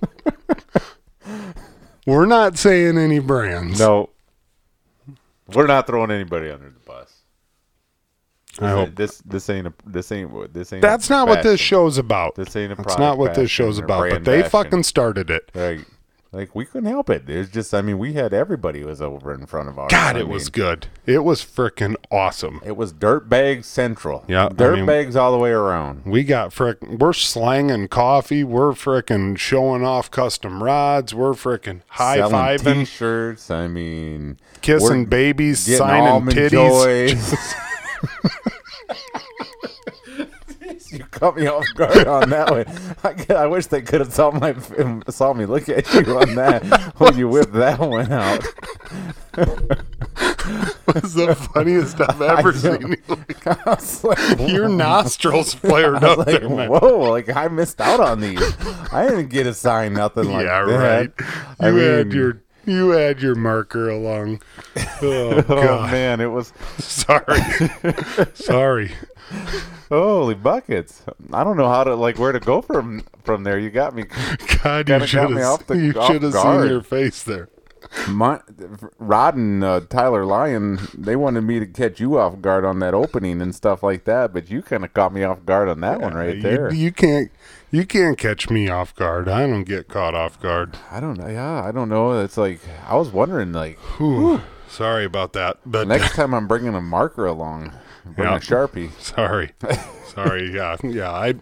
[2.06, 3.78] We're not saying any brands.
[3.78, 4.10] No.
[5.54, 6.81] We're not throwing anybody under the bus.
[8.60, 10.82] I hope this this ain't a this ain't what this ain't.
[10.82, 12.34] that's not what this show's about.
[12.34, 12.88] This ain't a problem.
[12.88, 14.10] That's not what this show's about.
[14.10, 15.50] But they fucking started it.
[15.54, 15.80] like
[16.32, 17.28] like we couldn't help it.
[17.28, 19.90] It's just I mean we had everybody was over in front of ours.
[19.90, 20.86] God, I it was good.
[21.04, 22.60] It was freaking awesome.
[22.64, 24.24] It was dirt bag central.
[24.26, 26.06] Yeah, I dirt mean- bags all the way around.
[26.06, 26.80] We got frick.
[26.82, 28.44] We're slanging coffee.
[28.44, 31.14] We're frickin' showing off custom rods.
[31.14, 33.50] We're frickin' high fiving, t-shirts.
[33.50, 37.54] I mean, kissing babies, signing titties.
[41.22, 42.64] caught me off guard on that one.
[43.04, 44.54] I, I wish they could have saw my
[45.08, 46.64] saw me look at you on that
[46.98, 48.42] when you whipped that one out.
[50.94, 52.96] was the funniest I've ever seen.
[54.04, 57.10] Like, Your nostrils flared up like, there, whoa!
[57.10, 58.40] Like I missed out on these.
[58.92, 60.72] I didn't get a sign, nothing like yeah, that.
[60.72, 61.12] right.
[61.60, 64.40] I You had mean- your you had your marker along.
[65.02, 67.40] Oh Oh man, it was Sorry.
[68.34, 68.92] Sorry.
[69.88, 71.02] Holy buckets.
[71.32, 73.58] I don't know how to like where to go from from there.
[73.58, 74.04] You got me.
[74.62, 77.48] God, you should have off the- you should have seen your face there.
[78.08, 78.40] My,
[78.98, 82.94] Rod and uh, Tyler Lyon, they wanted me to catch you off guard on that
[82.94, 86.00] opening and stuff like that, but you kind of caught me off guard on that
[86.00, 86.72] one right You- there.
[86.72, 87.30] You, can't
[87.72, 89.28] you can't catch me off guard.
[89.28, 90.78] I don't get caught off guard.
[90.90, 91.26] I don't know.
[91.28, 92.20] Yeah, I don't know.
[92.20, 94.40] It's like I was wondering, like Whew.
[94.68, 95.58] Sorry about that.
[95.66, 97.72] But next time I'm bringing a marker along,
[98.04, 98.36] bring Yeah.
[98.36, 98.90] a sharpie.
[99.00, 99.52] sorry.
[100.06, 100.52] Sorry.
[100.54, 100.76] Yeah.
[100.82, 101.10] Yeah.
[101.10, 101.34] I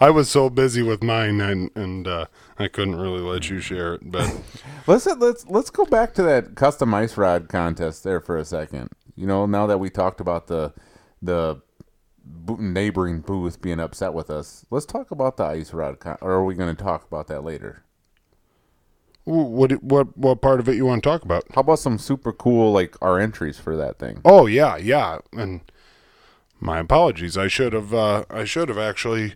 [0.00, 2.26] I was so busy with mine and and uh,
[2.58, 4.00] I couldn't really let you share it.
[4.10, 4.30] But
[4.86, 8.90] Let's let's let's go back to that custom ice rod contest there for a second.
[9.16, 10.72] You know, now that we talked about the
[11.22, 11.60] the
[12.58, 15.98] neighboring booth being upset with us, let's talk about the ice rod.
[16.00, 17.84] Con- or are we going to talk about that later?
[19.24, 21.44] what what what part of it you want to talk about?
[21.54, 24.20] How about some super cool like our entries for that thing?
[24.24, 25.18] Oh yeah, yeah.
[25.32, 25.60] And
[26.60, 27.36] my apologies.
[27.36, 29.34] I should have uh, I should have actually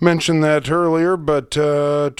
[0.00, 2.10] mentioned that earlier, but uh.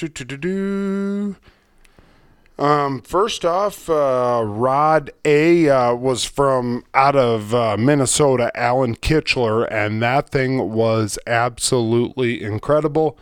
[2.59, 9.65] Um, first off, uh, Rod A uh, was from out of uh, Minnesota, Alan Kitchler,
[9.71, 13.17] and that thing was absolutely incredible.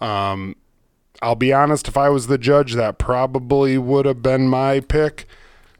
[0.00, 0.56] Um,
[1.22, 5.26] I'll be honest, if I was the judge, that probably would have been my pick.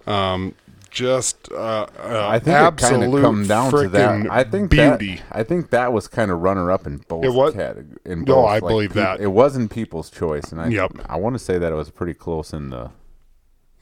[0.07, 0.55] Um,
[0.92, 4.31] just uh, uh, I think it kind of come down to that.
[4.31, 5.16] I think beauty.
[5.16, 7.24] That, I think that was kind of runner up in both.
[7.24, 7.55] It was?
[7.55, 9.20] categ- in No, I like, believe peop- that.
[9.20, 10.92] it wasn't people's choice, and I Yep.
[11.09, 12.90] I want to say that it was pretty close in the.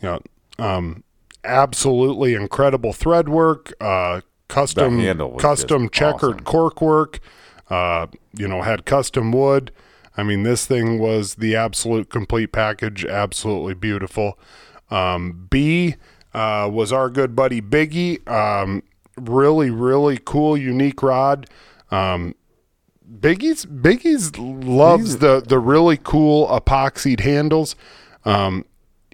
[0.01, 0.19] Yeah.
[0.59, 1.05] Um,
[1.45, 6.45] absolutely incredible thread work, uh, custom The handle was custom checkered awesome.
[6.45, 7.19] cork work,
[7.71, 9.73] uh, you know, had custom wood.
[10.17, 14.39] I mean, this thing was the absolute complete package, absolutely beautiful.
[14.91, 15.97] Um, B
[16.35, 18.27] uh, was our good buddy Biggie.
[18.29, 18.83] Um,
[19.17, 21.49] really, really cool, unique rod.
[21.91, 22.35] Um,
[23.19, 27.75] Biggie's Biggie's loves the the really cool epoxied handles.
[28.25, 28.65] Um,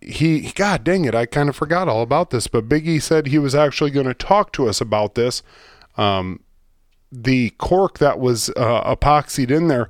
[0.03, 3.39] he God dang it, I kind of forgot all about this, but Biggie said he
[3.39, 5.43] was actually going to talk to us about this.
[5.97, 6.41] Um,
[7.11, 9.89] the cork that was uh, epoxied in there,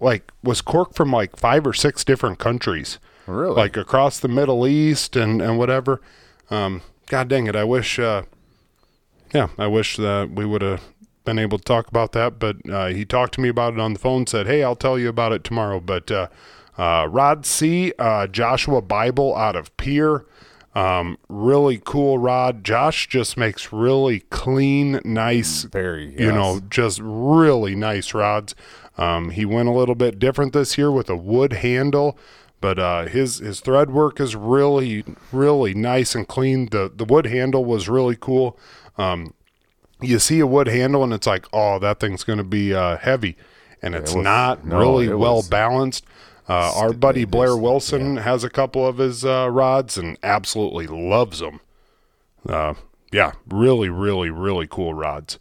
[0.00, 3.54] like, was cork from like five or six different countries, Really?
[3.54, 6.00] like across the Middle East and and whatever.
[6.50, 7.98] Um, God dang it, I wish.
[7.98, 8.22] Uh,
[9.32, 10.82] yeah, I wish that we would have
[11.24, 13.94] been able to talk about that, but uh, he talked to me about it on
[13.94, 14.26] the phone.
[14.26, 16.28] Said, "Hey, I'll tell you about it tomorrow." But uh,
[16.78, 20.24] uh, Rod C, uh, Joshua Bible out of Pierre,
[20.74, 22.64] um, really cool rod.
[22.64, 28.54] Josh just makes really clean, nice, Very, you know, just really nice rods.
[28.98, 32.18] Um, he went a little bit different this year with a wood handle,
[32.64, 36.64] but uh, his his thread work is really really nice and clean.
[36.70, 38.58] The the wood handle was really cool.
[38.96, 39.34] Um,
[40.00, 42.96] you see a wood handle and it's like, oh, that thing's going to be uh,
[42.96, 43.36] heavy,
[43.82, 46.06] and it's was- not no, really it well was- balanced.
[46.48, 51.40] Uh, our buddy Blair Wilson has a couple of his uh, rods and absolutely loves
[51.40, 51.60] them.
[52.48, 52.72] Uh,
[53.12, 55.38] yeah, really, really, really cool rods.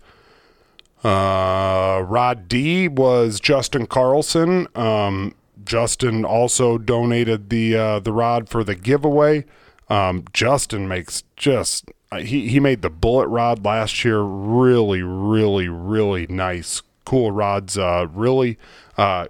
[1.05, 4.67] Uh, Rod D was Justin Carlson.
[4.75, 9.45] Um, Justin also donated the uh, the rod for the giveaway.
[9.89, 14.21] Um, Justin makes just uh, he he made the bullet rod last year.
[14.21, 17.77] Really, really, really nice, cool rods.
[17.77, 18.57] Uh, really,
[18.97, 19.27] uh,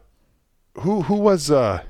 [0.79, 1.83] who who was uh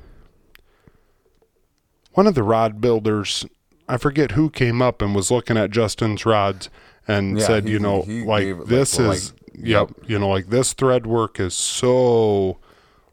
[2.13, 3.45] one of the rod builders?
[3.87, 6.69] I forget who came up and was looking at Justin's rods
[7.07, 8.25] and Yeah, said, he- you know, like
[8.55, 12.57] like, this well, is like- yep, you know, like this thread work is so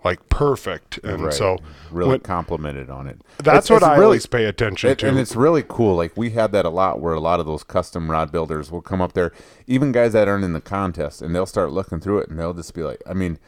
[0.05, 1.33] like perfect, and Right.
[1.33, 1.59] so
[1.91, 3.21] really when- complimented on it.
[3.39, 5.09] that's It's- what it's I really- always pay attention It, to.
[5.09, 5.97] and it's really cool.
[5.97, 8.81] Like we had that a lot, where a lot of those custom rod builders will
[8.81, 9.33] come up there,
[9.67, 12.55] even guys that aren't in the contest, and they'll start looking through it, and they'll
[12.55, 13.39] just be like, I mean,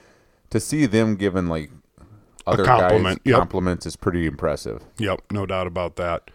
[0.51, 1.71] to see them giving like
[2.47, 3.39] other compliment, guys yep.
[3.39, 4.83] compliments is pretty impressive.
[4.99, 6.31] Yep, no doubt about that.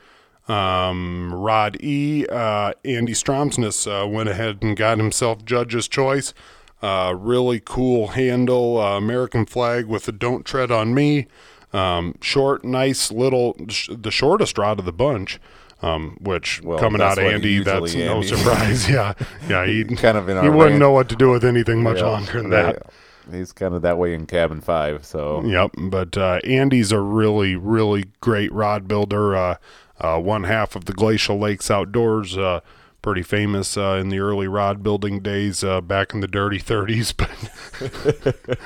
[0.48, 2.26] Um, Rod E.
[2.28, 6.34] Uh, Andy Stromsness uh, went ahead and got himself judge's choice.
[6.82, 11.28] Uh, really cool handle, uh, American flag with the "Don't Tread on Me."
[11.74, 15.40] Um, short, nice little, sh- the shortest rod of the bunch.
[15.82, 18.90] Um, which Well, coming out of Andy, that's no surprise.
[18.90, 19.13] yeah,
[19.48, 20.80] yeah, he Kind of in he wouldn't range.
[20.80, 22.72] know what to do with anything much Yeah, longer than yeah.
[22.74, 22.84] that.
[23.32, 25.06] He's kind of that way in cabin five.
[25.06, 29.36] So Yep, but uh, Andy's a really, really great rod builder.
[29.36, 29.56] Uh,
[30.00, 32.62] uh, one half of the Glacial Lakes Outdoors, uh,
[33.08, 37.13] pretty famous uh, in the early rod building days uh, back in the dirty 30s.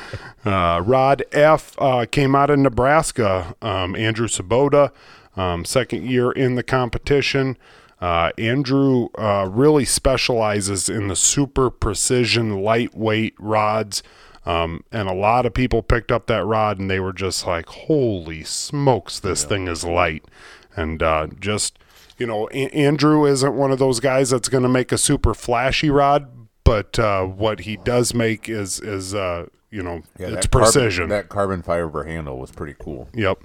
[0.44, 3.56] But uh, Rod F uh, came out of Nebraska.
[3.62, 4.92] Um, Andrew Sabota,
[5.38, 7.56] um, second year in the competition.
[8.00, 14.02] Uh, Andrew uh, really specializes in the super precision, lightweight rods.
[14.44, 17.68] Um, and a lot of people picked up that rod and they were just like,
[17.68, 20.26] holy smokes, this thing is light.
[20.76, 21.78] And uh, just,
[22.22, 25.34] you know, A- Andrew isn't one of those guys that's going to make a super
[25.34, 26.28] flashy rod,
[26.64, 30.72] but uh, what he does make is, is uh, you know, Yeah, it's that carbon-
[30.72, 31.10] precision.
[31.10, 33.10] that carbon fiber handle was pretty cool.
[33.16, 33.40] Yep.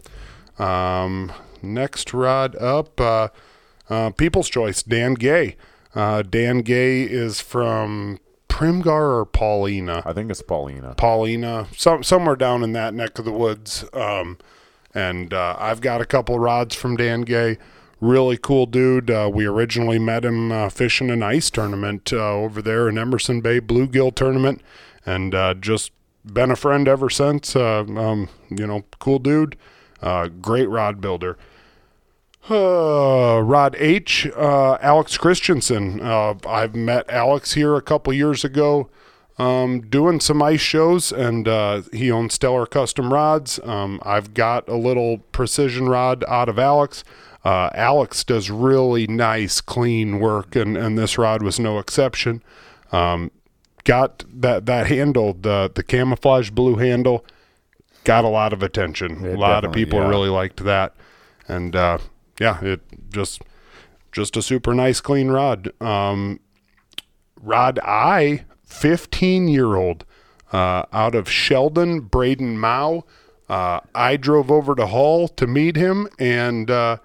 [0.61, 3.29] Um, next rod up, uh,
[3.89, 5.57] uh, People's Choice, Dan Gay.
[5.95, 10.03] Uh, Dan Gay is from Primghar or Paullina?
[10.05, 10.97] I think it's Paullina.
[10.97, 13.85] Paullina, some, somewhere down in that neck of the woods.
[13.93, 14.39] Um,
[14.95, 17.59] and uh, I've got a couple rods from Dan Gay.
[18.01, 19.11] Really cool dude.
[19.11, 23.41] Uh, we originally met him uh, fishing an ice tournament uh, over there in Emerson
[23.41, 24.61] Bay Bluegill tournament,
[25.07, 25.93] and uh, just
[26.25, 27.57] been a friend ever since.
[27.57, 29.57] Uh, um, you know, cool dude.
[30.03, 31.39] Uh, great rod builder.
[32.49, 34.27] Rod H.
[34.37, 36.01] Alex Christensen.
[36.01, 38.91] I've met Alex here a couple years ago
[39.39, 43.61] um, doing some ice shows, and uh, he owns Stellar Custom Rods.
[43.65, 47.05] Um, I've got a little precision rod out of Alex.
[47.47, 52.43] Uh, Alex does really nice, clean work, and, and this rod was no exception.
[52.91, 53.31] Um,
[53.85, 57.25] got that, that handle, the, the camouflage blue handle,
[58.03, 59.25] got a lot of attention.
[59.25, 60.09] It a lot of people yeah.
[60.09, 60.97] really liked that.
[61.47, 61.99] And uh,
[62.41, 62.81] yeah, it
[63.11, 63.43] just
[64.11, 65.71] just a super nice clean rod.
[65.81, 66.41] Um,
[67.41, 70.05] Rod I, 15 year old,
[70.53, 73.05] uh, out of Sheldon, Braden Mao.
[73.49, 76.97] Uh, I drove over to Hull to meet him, and uh,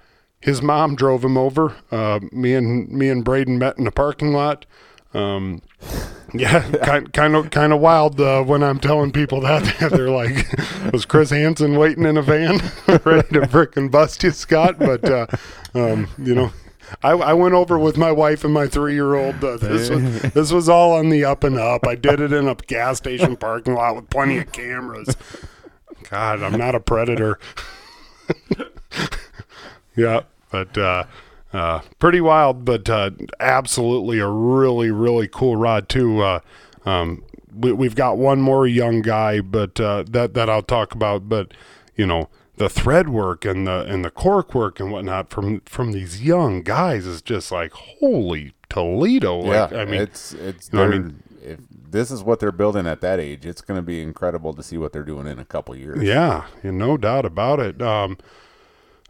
[0.42, 1.76] his mom drove him over.
[1.92, 4.66] Uh, me and me and Braden met in a parking lot.
[5.14, 5.62] Um,
[6.34, 10.46] yeah, kind kind of kind of wild uh, when I'm telling people that they're like,
[10.92, 12.60] "Was Chris Hansen waiting in a van,
[13.06, 15.28] ready to frickin' bust you, Scott?" But uh,
[15.74, 16.52] um, you know,
[17.04, 19.44] I, I went over with my wife and my three year old.
[19.44, 21.88] Uh, this was this was all on the up and up.
[21.88, 25.16] I did it in a gas station parking lot with plenty of cameras.
[26.10, 27.40] God, I'm not a predator.
[29.96, 31.06] Yeah, but uh,
[31.54, 36.22] uh, pretty wild, but uh, absolutely a really really cool rod too.
[36.22, 36.40] Uh,
[36.86, 37.24] um,
[37.54, 41.28] we, we've got one more young guy, but uh, that that I'll talk about.
[41.28, 41.54] But
[41.96, 45.92] you know the thread work and the and the cork work and whatnot from from
[45.92, 49.44] these young guys is just like holy Toledo.
[49.44, 50.70] Yeah, Like, I mean, it's it's.
[50.72, 51.24] you know I mean?
[51.44, 54.64] if this is what they're building at that age, it's going to be incredible to
[54.64, 56.02] see what they're doing in a couple years.
[56.02, 57.82] Yeah, yeah, no doubt about it.
[57.82, 58.18] Um,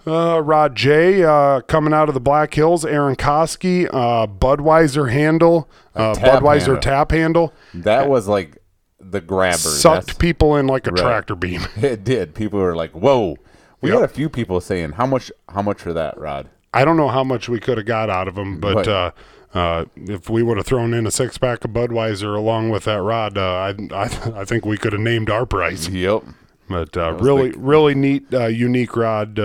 [0.08, 5.70] uh, Rod J uh, coming out of the Black Hills, Aaron Koski, uh, Budweiser handle,
[5.96, 6.78] uh, tap Budweiser handle.
[6.78, 8.58] tap handle, That was like
[9.00, 9.58] the grabber.
[9.58, 11.02] sucked That's- people in like a Right.
[11.02, 11.62] tractor beam.
[11.82, 12.34] It did.
[12.36, 13.38] People were like, "Whoa,
[13.82, 14.00] We Yep.
[14.02, 16.48] had a few people saying how much how much for that rod.
[16.74, 18.88] I don't know how much we could have got out of him, but Right.
[18.88, 19.12] uh,
[19.56, 23.02] uh, if we would have thrown in a six pack of Budweiser along with that
[23.02, 24.10] rod, uh, I, I
[24.42, 25.90] I think we could have named our price.
[25.90, 26.24] Yep.
[26.70, 29.38] But uh, really, really neat, uh, unique rod.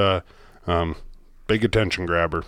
[0.66, 0.96] Um,
[1.46, 2.44] big attention grabber.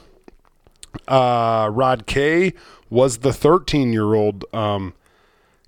[1.06, 2.52] Uh, Rod K
[2.90, 4.44] was the 13 year old.
[4.54, 4.94] Um,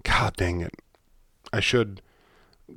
[0.02, 0.74] God dang it.
[1.52, 2.00] I should.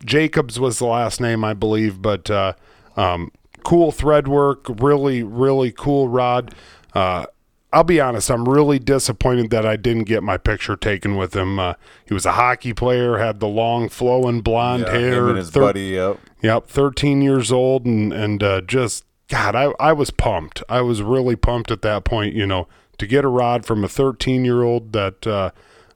[0.04, 2.54] Jacobs was the last name, I believe, but uh,
[2.98, 3.32] um,
[3.64, 4.66] cool thread work.
[4.68, 6.54] Really, really cool rod.
[6.94, 7.26] Uh,
[7.72, 11.58] I'll be honest, I'm really disappointed that I didn't get my picture taken with him.
[11.60, 11.74] Uh,
[12.06, 15.14] he was a hockey player, had the long flowing blonde Yeah, hair.
[15.24, 15.82] him and his thir- buddy.
[15.86, 16.20] Yep.
[16.44, 20.64] Yep, 13 years old, and and uh, just God, I I was pumped.
[20.70, 22.34] I was really pumped at that point.
[22.36, 25.52] You know, to get a rod from a 13 year old that, uh,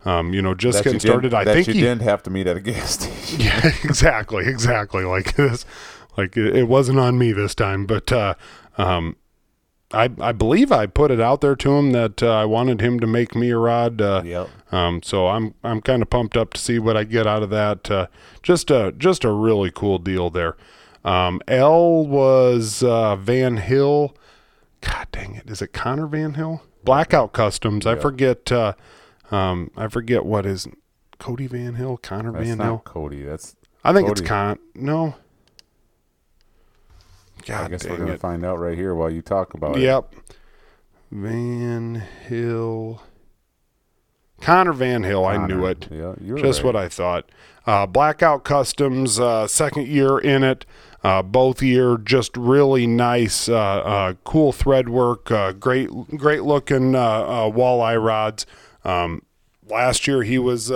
[0.05, 1.33] um, you know, just That getting started.
[1.33, 3.41] I think you he, didn't have to meet at a gas station.
[3.41, 5.03] yeah, exactly, exactly.
[5.03, 5.65] Like this,
[6.17, 8.33] like it, it wasn't on me this time, but uh,
[8.77, 9.17] um,
[9.93, 12.99] I I believe I put it out there to him that uh, I wanted him
[13.01, 14.01] to make me a rod.
[14.01, 14.49] Uh, Yep.
[14.71, 17.49] um, so I'm I'm kind of pumped up to see what I get out of
[17.51, 17.91] that.
[17.91, 18.07] Uh,
[18.41, 20.55] just a just a really cool deal there.
[21.05, 24.15] Um, L was uh, Van Hill.
[24.81, 26.61] God dang it, is it Connor Van Hill?
[26.83, 27.85] Blackout Customs.
[27.85, 28.51] I forget.
[28.51, 28.73] Uh,
[29.31, 30.67] um, I forget what is
[31.19, 32.81] Cody Van Hill, Connor That's Van not Hill.
[32.85, 33.23] Cody.
[33.23, 34.59] That's I think it's Con.
[34.75, 35.15] No.
[37.41, 38.19] I God guess we're gonna it.
[38.19, 39.81] find out right here while you talk about it.
[39.81, 40.13] Yep.
[41.11, 43.01] Van Hill.
[44.41, 45.25] Connor Van Hill.
[45.25, 45.87] I knew it.
[45.89, 46.65] Yeah, you're Just right.
[46.65, 47.29] what I thought.
[47.65, 50.65] Uh, Blackout Customs, uh, second year in it.
[51.03, 55.31] Uh, both year, just really nice, uh, uh, cool thread work.
[55.31, 58.45] Uh, great, great looking walleye rods.
[58.83, 59.23] Um,
[59.69, 60.71] last year he was.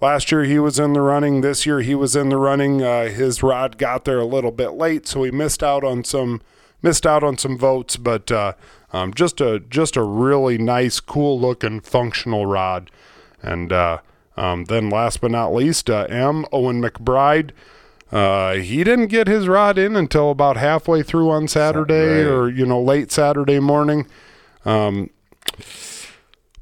[0.00, 1.40] Last year he was in the running.
[1.40, 2.82] This year he was in the running.
[2.82, 6.42] Uh, his rod got there a little bit late, so he missed out on some
[6.82, 7.96] missed out on some votes.
[7.96, 8.52] But uh,
[8.92, 12.90] um, just a just a really nice, cool looking, functional rod.
[13.40, 13.98] And uh,
[14.36, 16.44] um, then last but not least, M.
[16.52, 17.52] Owen McBride.
[18.12, 22.30] Uh, he didn't get his rod in until about halfway through on Saturday right.
[22.30, 24.06] or, you know, late Saturday morning.
[24.64, 25.10] Um,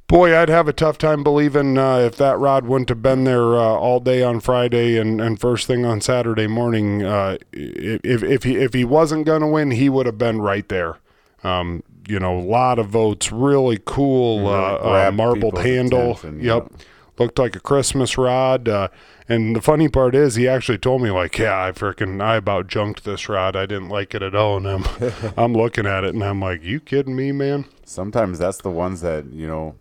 [0.06, 3.54] boy, I'd have a tough time believing uh, if that rod wouldn't have been there
[3.56, 7.02] uh, all day on Friday and, and first thing on Saturday morning.
[7.02, 10.68] Uh, if, if, he, if he wasn't going to win, he would have been right
[10.68, 10.98] there.
[11.44, 16.12] Um, you know, a lot of votes, really cool uh, Really uh, marbled handle.
[16.12, 16.78] attention, Yep yeah.
[17.18, 18.68] Looked like a Christmas rod.
[18.68, 18.88] Uh,
[19.28, 22.66] and the funny part is, he actually told me like, "Yeah, I freaking I about
[22.66, 23.56] junked this rod.
[23.56, 24.84] I didn't like it at all." And I'm
[25.36, 29.00] I'm looking at it and I'm like, "You kidding me, man?" Sometimes that's the ones
[29.00, 29.76] that you know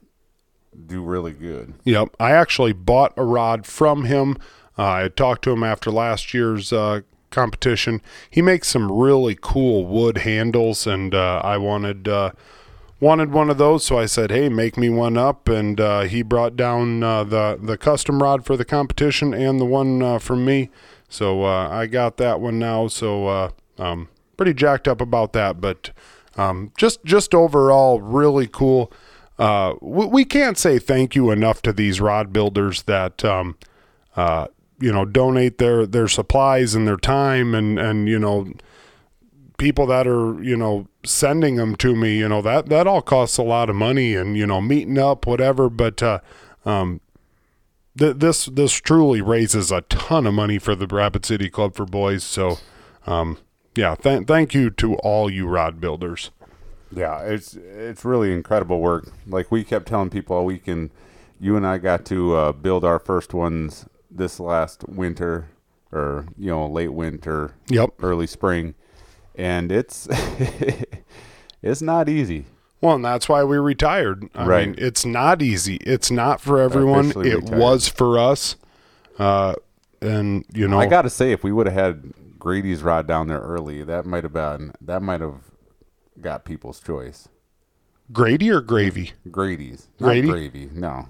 [0.88, 1.74] do really good.
[1.84, 2.16] Yep.
[2.20, 4.38] I actually bought a rod from him.
[4.78, 8.02] Uh, I had talked to him after last year's uh, competition.
[8.30, 12.32] He makes some really cool wood handles, and uh, I wanted uh,
[13.02, 13.84] wanted one of those.
[13.84, 17.60] So I said, "Hey, make me one up." And uh, he brought down uh, the
[17.62, 20.70] the custom rod for the competition and the one uh, from me.
[21.10, 22.88] So uh, I got that one now.
[22.88, 25.92] So uh, um, pretty jacked up about that, but
[26.38, 28.94] um, just just overall really cool.
[29.38, 33.58] Uh, we, we can't say thank you enough to these rod builders that um,
[34.80, 38.48] you know donate their their supplies and their time and and you know
[39.62, 43.38] people that are you know sending them to me you know that that all costs
[43.38, 46.20] a lot of money and you know meeting up whatever but uh,
[46.66, 47.00] um,
[47.98, 51.86] th- this this truly raises a ton of money for the Rapid City Club for
[51.86, 52.58] Boys so
[53.06, 53.38] um,
[53.76, 56.32] yeah th- thank you to all you rod builders.
[56.94, 59.12] Yeah, it's it's really incredible work.
[59.26, 60.90] Like we kept telling people all weekend,
[61.40, 65.50] you and I got to uh, build our first ones this last winter,
[65.92, 67.92] or you know, late winter, yep.
[68.02, 68.76] early spring,
[69.42, 70.08] and it's
[71.62, 72.46] it's not easy.
[72.80, 74.28] Well, and that's why we retired.
[74.34, 74.68] I Right.
[74.70, 75.76] mean, it's not easy.
[75.78, 77.06] It's not for everyone.
[77.06, 77.60] Officially It retired.
[77.60, 78.56] was for us.
[79.20, 79.54] Uh,
[80.02, 83.28] and you know, I got to say, if we would have had Grady's rod down
[83.28, 85.42] there early, that might have been that might have
[86.20, 87.28] got people's choice.
[88.12, 89.12] Grady or gravy.
[89.30, 90.28] Grady's, Grady?
[90.28, 90.70] not gravy.
[90.74, 91.08] No,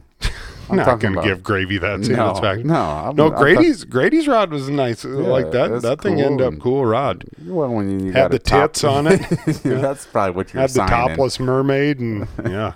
[0.72, 2.68] I'm not going to give gravy that no, satisfaction.
[2.68, 5.04] no, I'm, No, I'm Grady's Grady's rod was nice.
[5.04, 5.82] like that.
[5.82, 7.26] That thing cool ended up cool rod.
[7.46, 9.20] well, when you, you Had the tits on it.
[9.64, 12.74] That's probably what you're Had the topless mermaid, and yeah,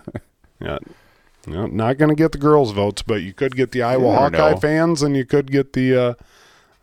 [0.59, 0.77] yeah.
[1.47, 4.51] No, not going to get the girls' votes, but you could get the Iowa Hawkeye
[4.51, 4.57] know.
[4.57, 6.13] fans, and you could get the uh,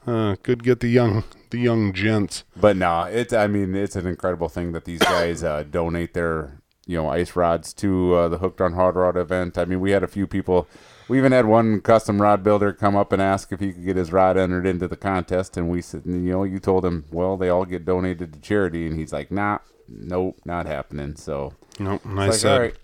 [0.06, 2.44] uh, could get the young the young gents.
[2.56, 6.62] But no, it's I mean it's an incredible thing that these guys uh, donate their
[6.86, 9.58] you know ice rods to uh, the hooked on hard rod event.
[9.58, 10.68] I mean, we had a few people.
[11.08, 13.96] We even had one custom rod builder come up and ask if he could get
[13.96, 17.36] his rod entered into the contest, and we said, you know, you told him, well,
[17.36, 21.16] they all get donated to charity, and he's like, nah, nope, not happening.
[21.16, 22.04] So Nope.
[22.04, 22.74] And I like, said, right.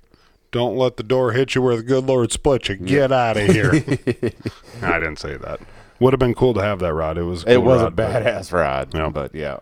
[0.51, 2.77] don't let the door hit you where the good Lord split you.
[2.77, 3.71] Get out of here.
[4.83, 5.61] I didn't say that.
[6.01, 7.19] Would have been cool to have that rod.
[7.19, 7.45] It was.
[7.45, 9.09] a It cool was a rod, but- badass rod, Yeah.
[9.11, 9.59] but yeah.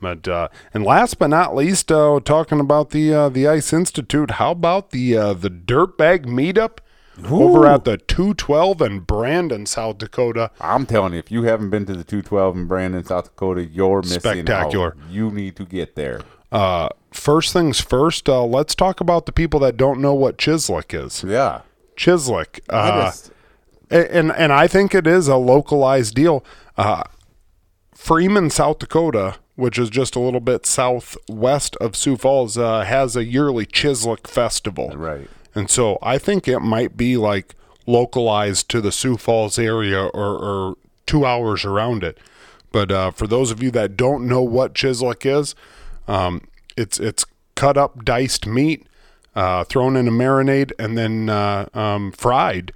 [0.00, 4.32] But uh, and last but not least, uh, talking about the uh, the Ice Institute.
[4.32, 6.78] How about the uh, the Dirtbag Meetup
[7.24, 10.50] over at the 212 in Brandon, South Dakota?
[10.60, 14.02] I'm telling you, if you haven't been to the 212 in Brandon, South Dakota, you're
[14.02, 14.88] missing Spectacular.
[14.88, 15.10] out.
[15.10, 16.20] You need to get there.
[16.52, 20.94] Uh, first things first, uh, let's talk about the people that don't know what Chislic
[20.94, 21.24] is.
[21.24, 21.62] Yeah.
[21.96, 22.60] Chislic.
[22.68, 23.30] Uh, just,
[23.90, 26.44] and and I think it is a localized deal.
[26.76, 27.02] Uh,
[27.94, 33.16] Freeman, South Dakota, which is just a little bit southwest of Sioux Falls, uh, has
[33.16, 34.90] a yearly Chislic festival.
[34.90, 35.28] right.
[35.56, 37.54] And so I think it might be like
[37.86, 40.76] localized to the Sioux Falls area or, or
[41.06, 42.18] two hours around it.
[42.72, 45.54] But uh, for those of you that don't know what Chislic is,
[46.06, 46.42] um,
[46.76, 48.86] it's it's cut up diced meat,
[49.34, 52.72] uh, thrown in a marinade, and then uh, um, fried.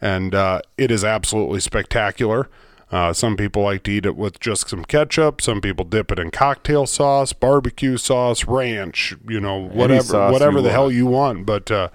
[0.00, 2.48] And uh, it is absolutely spectacular.
[2.92, 5.40] Uh, some people like to eat it with just some ketchup.
[5.40, 10.70] Some people dip it in cocktail sauce, barbecue sauce, ranch, you know, whatever, whatever the
[10.70, 11.46] hell you want.
[11.46, 11.88] But uh,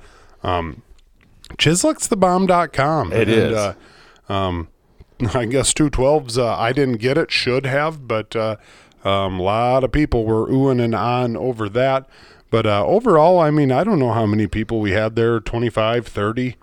[0.43, 0.81] um,
[1.57, 3.11] Chislicksthebomb.com.
[3.13, 3.53] It and, is.
[3.57, 3.73] Uh,
[4.29, 4.67] um,
[5.33, 8.57] I guess 212s, uh, I didn't get it, should have, but uh,
[9.03, 12.07] um, a lot of people were oohing and on over that.
[12.49, 16.07] But uh, overall, I mean, I don't know how many people we had there 25,
[16.07, 16.55] 30.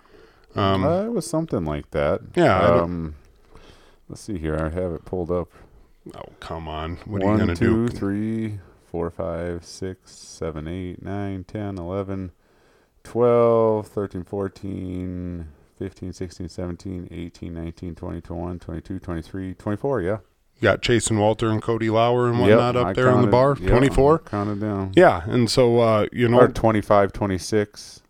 [0.55, 2.21] Um, uh, it was something like that.
[2.35, 3.15] Yeah, Um,
[4.09, 4.55] let's see here.
[4.55, 5.49] I have it pulled up.
[6.15, 6.97] oh, come on.
[7.05, 7.95] What are you One, going to two, do?
[7.97, 8.59] three,
[8.89, 12.31] four, five, six, seven, eight, nine, 10, 11,
[13.03, 15.47] 12, 13, 14,
[15.77, 20.17] 15, 16, 17, 18, 19, 20, 21, 22, 23, 24, yeah.
[20.57, 23.21] You got Chase and Walter and Cody Lauer and whatnot Yep, up I there on
[23.23, 23.57] the bar.
[23.59, 24.21] yep, 24?
[24.25, 24.91] I Counted down.
[24.95, 25.23] Yeah.
[25.25, 28.01] And so, uh, you know, Or 25, 26,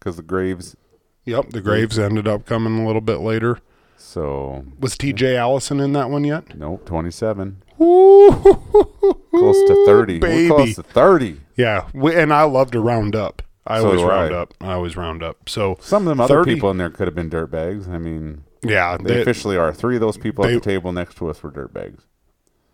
[0.00, 0.76] because the Graves.
[1.24, 3.58] yep, the Graves ended up coming a little bit later.
[3.96, 6.56] So, Was TJ Allison in that one yet?
[6.56, 7.62] nope, 27.
[7.80, 8.30] Ooh,
[9.30, 10.18] Close to 30.
[10.18, 10.48] baby.
[10.50, 11.40] We're close to 30.
[11.56, 13.42] Yeah, we, and I love to round up.
[13.68, 14.38] I So always round I.
[14.38, 14.54] up.
[14.60, 15.48] I always round up.
[15.48, 17.88] So Some of them other people in there could have been dirtbags.
[17.88, 19.72] I mean, yeah, they, they, officially are.
[19.72, 22.00] Three of those people they- at the table next to us were dirtbags.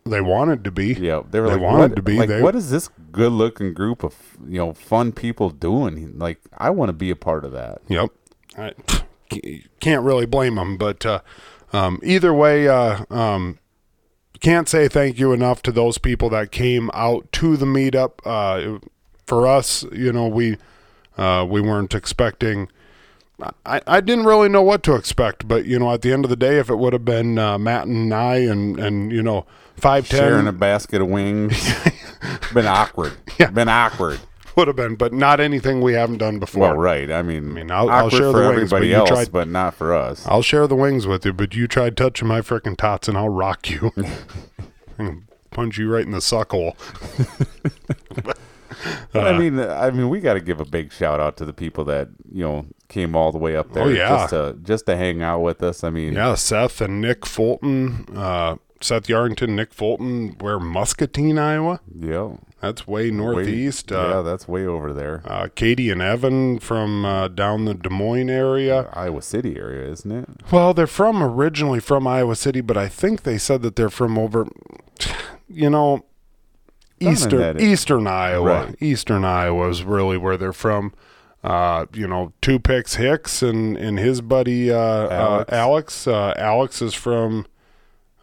[0.06, 0.94] they wanted to be.
[0.94, 3.74] Yeah, they were They like, wanted what, to be, Like, they- what is this good-looking
[3.74, 4.14] group of
[4.46, 6.18] you know fun people doing?
[6.18, 7.82] Like, I want to be a part of that.
[7.88, 8.10] Yep.
[8.56, 8.72] I
[9.80, 11.20] can't really blame them, but uh,
[11.72, 13.58] um, either way, uh, um,
[14.40, 18.12] can't say thank you enough to those people that came out to the meetup.
[18.24, 18.78] Uh,
[19.26, 20.56] for us, you know, we
[21.16, 22.68] uh, we weren't expecting.
[23.66, 26.28] I, I didn't really know what to expect, but you know, at the end of
[26.30, 29.44] the day, if it would have been uh, Matt and I, and and you know,
[29.76, 31.68] five Sharing a basket of wings,
[32.54, 33.12] been awkward.
[33.38, 33.50] Yeah.
[33.50, 34.20] Been awkward.
[34.54, 36.60] would have been, but not anything we haven't done before.
[36.68, 37.10] Well, right.
[37.10, 39.92] I mean, mean, I'll- I'll share for the wings, but else, tried- but not for
[39.92, 40.24] us.
[40.28, 43.28] I'll share the wings with you, but you try touching my frickin' tots and I'll
[43.28, 43.90] rock you.
[44.98, 46.76] and punch you right in the suckle.
[49.12, 51.52] But I mean, I mean, we got to give a big shout out to the
[51.52, 54.08] people that you know came all the way up there Oh, yeah.
[54.08, 55.82] just to just to hang out with us.
[55.84, 61.80] I mean, Yeah, Seth and Nick Fulton, uh, Seth Yarrington, Nick Fulton, where Muscatine, Iowa.
[61.98, 63.90] yeah, That's way way- northeast.
[63.90, 65.22] yeah, uh, that's way over there.
[65.24, 68.90] uh, Katie and Evan from uh, down the Des Moines area.
[68.92, 70.28] Iowa City area, isn't it?
[70.52, 74.18] Well, they're from originally from Iowa City, but I think they said that they're from
[74.18, 74.46] over,
[75.48, 76.04] you know,
[77.12, 78.64] eastern eastern Iowa.
[78.66, 78.74] Right.
[78.82, 80.92] Eastern Iowa is really where they're from.
[81.42, 85.52] Uh, you know, two picks Hicks and and his buddy uh, Alex.
[85.52, 86.06] uh, Alex.
[86.06, 87.46] Uh, Alex is from.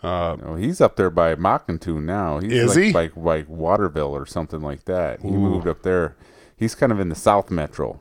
[0.03, 2.39] Uh, No, he's up there by Mockington now.
[2.39, 2.91] He's Is like, he?
[2.91, 5.21] Like like Waterville or something like that.
[5.21, 5.31] He Ooh.
[5.37, 6.15] moved up there.
[6.55, 7.99] He's kind of in the South Metro.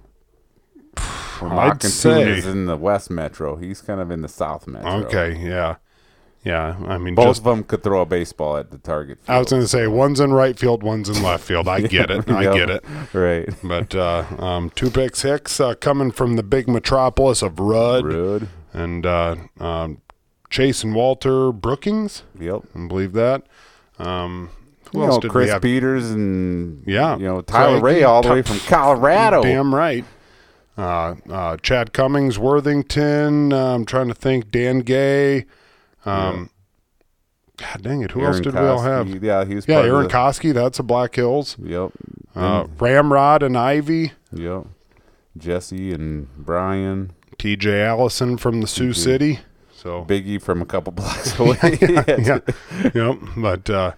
[1.41, 3.57] Where I'd Mockington say- is in the West Metro.
[3.57, 5.05] He's kind of in the South Metro.
[5.07, 5.76] okay, yeah,
[6.43, 6.76] yeah.
[6.88, 9.18] I mean, Both just of them could throw a baseball at the target.
[9.22, 9.34] Field.
[9.36, 11.68] I was going to say one's in right field, one's in left field.
[11.68, 12.28] I get it.
[12.30, 12.55] I Yep.
[12.55, 12.84] get it.
[13.12, 13.49] Right.
[13.62, 18.05] But uh, um, two picks Hicks uh, coming from the big metropolis of Rudd.
[18.05, 18.49] Rude.
[18.72, 20.01] and uh, um,
[20.49, 22.22] Chase and Walter Brookings.
[22.38, 22.62] Yep.
[22.74, 23.43] I believe that.
[23.99, 24.51] Um,
[24.93, 25.62] who You else know, did we Chris have?
[25.62, 27.16] Peters and Yeah.
[27.16, 29.43] you know Tyler Craig- Ray all the way from Colorado.
[29.43, 30.05] Damn right.
[30.78, 33.53] Uh, uh, Chad Cummings, Worthington.
[33.53, 34.51] Uh, I'm trying to think.
[34.51, 35.45] Dan Gay.
[36.05, 36.51] Um,
[37.57, 38.12] God dang it!
[38.12, 39.22] Who else did we all have?
[39.22, 39.68] Yeah, he was.
[39.68, 40.55] Yeah, Aaron the- Koski.
[40.55, 41.57] That's a Black Hills.
[41.62, 41.90] Yep.
[42.34, 44.12] Uh, Ramrod and Ivy.
[44.32, 44.66] Yep.
[45.36, 47.82] Jesse and Brian, T.J.
[47.82, 49.40] Allison from the Sioux City.
[49.72, 51.57] So Biggie from a couple blocks away.
[51.80, 52.38] yeah,
[52.94, 53.18] yep.
[53.36, 53.92] But uh,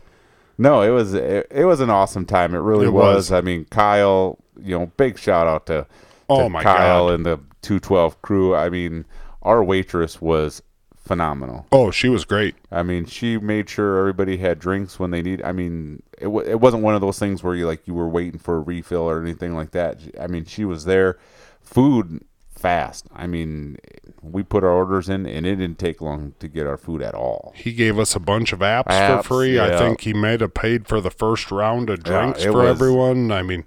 [0.59, 2.55] No, it was it, it was an awesome time.
[2.55, 3.17] It really It was.
[3.17, 3.33] was.
[3.33, 5.87] I mean, Kyle, you know, big shout out to,
[6.29, 7.15] Oh, my Kyle God.
[7.15, 8.55] and the 212 crew.
[8.55, 9.05] I mean,
[9.43, 10.63] our waitress was
[11.03, 11.67] phenomenal.
[11.73, 12.55] oh, she was great.
[12.71, 15.43] I mean, she made sure everybody had drinks when they need.
[15.43, 18.09] I mean, it w- it wasn't one of those things where you like you were
[18.09, 19.99] waiting for a refill or anything like that.
[20.21, 21.19] I mean, she was there.
[21.61, 22.25] Food
[22.55, 23.07] fast.
[23.15, 23.77] I mean,
[24.23, 27.15] we put our orders in, and it didn't take long to get our food at
[27.15, 27.53] all.
[27.57, 29.59] He gave us a bunch of apps, Apps, for free.
[29.59, 32.71] I think he may have paid for the first round of drinks it for was-
[32.71, 33.33] everyone.
[33.33, 33.65] I mean,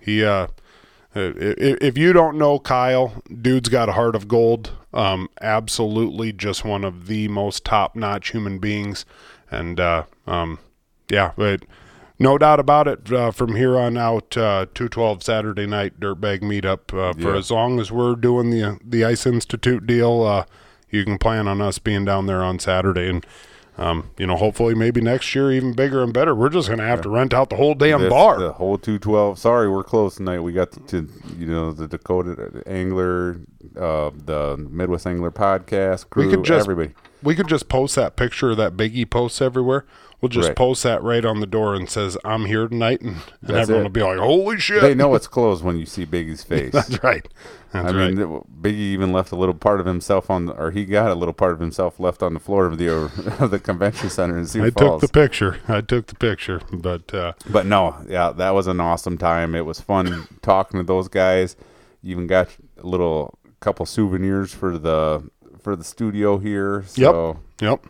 [0.00, 0.24] he.
[0.24, 0.46] Uh,
[1.14, 4.70] if you don't know Kyle, dude's got a heart of gold.
[4.92, 9.04] Um, absolutely, just one of the most top-notch human beings,
[9.50, 10.58] and uh, um,
[11.10, 11.62] yeah, but
[12.18, 13.12] no doubt about it.
[13.12, 16.92] Uh, from here on out, uh, two twelve Saturday night dirtbag meetup.
[16.96, 17.38] Uh, for Yeah.
[17.38, 20.44] as long as we're doing the the Ice Institute deal, uh,
[20.90, 23.26] you can plan on us being down there on Saturday, and
[23.78, 26.34] um, you know, hopefully, maybe next year even bigger and better.
[26.34, 28.38] We're just gonna have to rent out the whole damn This- bar.
[28.38, 29.38] The whole 212.
[29.38, 30.40] Sorry, we're closed tonight.
[30.40, 31.08] We got to, to
[31.38, 33.40] you know, the Dakota Angler,
[33.76, 36.94] uh, the Midwest Angler podcast crew, we could just everybody.
[37.22, 39.84] we could just post that picture of that Biggie posts everywhere.
[40.20, 40.56] We'll just Right.
[40.56, 43.84] post that right on the door and says I'm here tonight, and, and everyone it.
[43.84, 46.72] will be like, "Holy shit!" They know it's closed when you see Biggie's face.
[46.72, 47.26] That's right.
[47.72, 48.14] That's I right.
[48.14, 51.14] mean, Biggie even left a little part of himself on, the, or he got a
[51.14, 52.88] little part of himself left on the floor of the
[53.40, 55.02] of the convention center in Sioux I Falls.
[55.02, 55.58] took the picture.
[55.68, 59.54] I took the picture, but uh, But no, yeah, that was an awesome time.
[59.54, 61.54] It was fun talking to those guys.
[62.02, 62.48] Even got
[62.82, 65.30] a little couple souvenirs for the
[65.62, 66.82] for the studio here.
[66.86, 67.84] So Yep.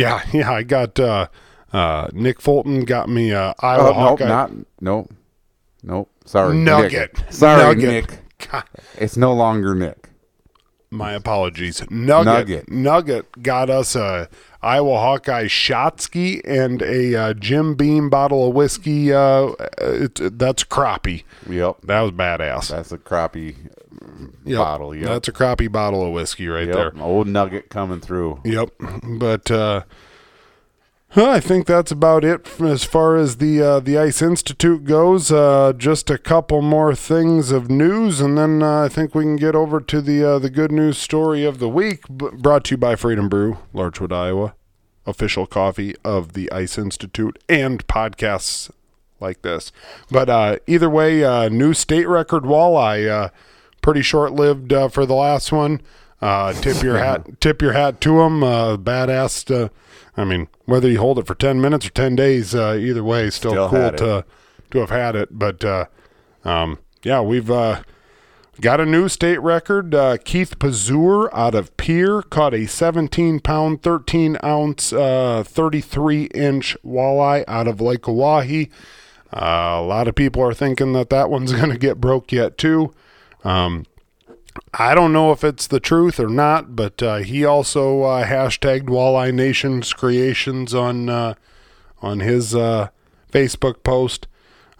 [0.00, 0.50] Yeah, yeah.
[0.50, 1.28] I got uh,
[1.72, 4.28] uh, Nick Fulton got me uh, Iowa oh, nope, Hawkeye.
[4.28, 5.12] not nope,
[5.82, 6.10] nope.
[6.24, 7.16] Sorry, Nugget.
[7.18, 7.26] Nick.
[7.32, 8.10] Sorry, Nugget.
[8.10, 8.48] Nick.
[8.50, 8.64] God,
[8.96, 10.08] It's no longer Nick.
[10.90, 11.82] my apologies.
[11.90, 12.26] Nugget.
[12.26, 12.70] Nugget.
[12.70, 14.28] Nugget got us a
[14.62, 19.12] Iowa Hawkeye shot ski and a uh, Jim Beam bottle of whiskey.
[19.12, 21.24] Uh, it, that's crappie.
[21.48, 22.68] Yep, That was badass.
[22.68, 23.54] that's a crappie
[24.44, 24.58] Yep.
[24.58, 24.94] bottle.
[24.94, 26.74] Yep, That's a crappie bottle of whiskey right yep.
[26.74, 26.92] there.
[27.02, 28.40] Old Nugget coming through.
[28.44, 28.70] Yep.
[29.18, 29.82] But uh,
[31.16, 35.32] I think that's about it as far as the uh, the Ice Institute goes.
[35.32, 39.34] Uh, just a couple more things of news, and then uh, I think we can
[39.34, 42.76] get over to the uh, the good news story of the week, brought to you
[42.76, 44.54] by Freedom Brew, Larchwood, Iowa,
[45.04, 48.70] official coffee of the Ice Institute, and podcasts
[49.18, 49.72] like this.
[50.12, 53.32] But uh, either way, uh, new state record walleye.
[53.82, 55.80] Pretty short lived for the last one.
[56.22, 58.42] Uh, tip your hat, tip your hat to them.
[58.42, 59.50] Uh, badass.
[59.50, 59.68] Uh,
[60.16, 63.30] I mean, whether you hold it for ten minutes or ten days, uh, either way,
[63.30, 64.24] still, Still cool to
[64.70, 65.30] to have had it.
[65.38, 65.86] But uh,
[66.44, 67.82] um, yeah, we've uh,
[68.60, 69.94] got a new state record.
[69.94, 76.76] Uh, Keith Pazur out of Pierre caught a 17 pound, 13 ounce, uh, 33 inch
[76.84, 78.68] walleye out of Lake Oahe.
[79.32, 82.58] Uh, a lot of people are thinking that that one's going to get broke yet
[82.58, 82.92] too.
[83.44, 83.86] Um,
[84.74, 88.86] I don't know if it's the truth or not, but uh, he also uh, hashtagged
[88.86, 91.34] Walleye Nation's creations on uh,
[92.02, 92.88] on his uh,
[93.30, 94.26] Facebook post.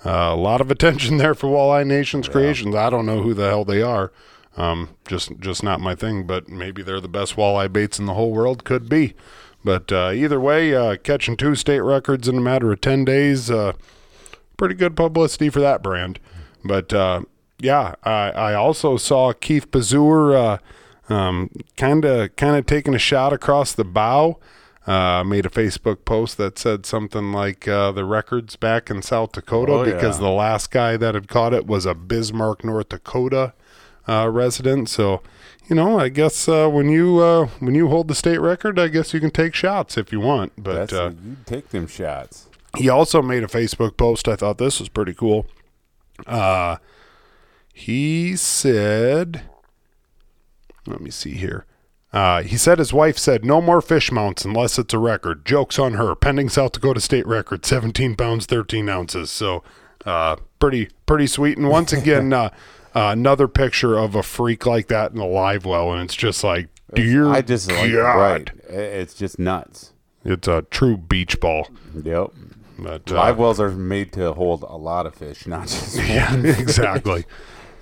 [0.04, 2.74] Uh, a lot of attention there for Walleye Nation's creations.
[2.74, 4.12] I don't know who the hell they are.
[4.56, 8.14] Um, just just not my thing, but maybe they're the best walleye baits in the
[8.14, 8.64] whole world.
[8.64, 9.14] Could be.
[9.64, 13.50] But uh, either way, uh, catching two state records in a matter of 10 days,
[13.50, 13.74] uh,
[14.56, 16.18] pretty good publicity for that brand.
[16.64, 17.22] But uh,
[17.60, 20.58] yeah, I, I also saw Keith Pazur
[21.08, 24.38] uh, um, kind of kind of taking a shot across the bow.
[24.86, 29.30] Uh, made a Facebook post that said something like uh, the records back in South
[29.32, 30.24] Dakota Oh, because yeah.
[30.26, 33.52] the last guy that had caught it was a Bismarck, North Dakota
[34.08, 34.88] uh, resident.
[34.88, 35.22] So,
[35.68, 38.88] you know, I guess uh, when you uh, when you hold the state record, I
[38.88, 40.54] guess you can take shots if you want.
[40.56, 42.48] But That's uh, you take them shots.
[42.76, 44.26] he also made a Facebook post.
[44.28, 45.46] I thought this was pretty cool.
[47.70, 49.42] Uh, he said,
[50.86, 51.66] let me see here.
[52.12, 55.46] Uh, he said his wife said no more fish mounts unless it's a record.
[55.46, 56.14] Jokes on her.
[56.16, 59.30] Pending South Dakota state record, 17 pounds 13 ounces.
[59.30, 59.62] So,
[60.04, 61.56] uh, pretty pretty sweet.
[61.56, 62.50] And once again, uh,
[62.96, 66.42] uh, another picture of a freak like that in a live well, and it's just
[66.42, 68.50] like, dear I just like God, right.
[68.68, 69.92] It's just nuts.
[70.24, 71.68] it's a true beach ball.
[71.94, 72.32] Yep.
[72.80, 75.96] But uh, Live wells are made to hold a lot of fish, not just.
[76.08, 77.24] Yeah, exactly.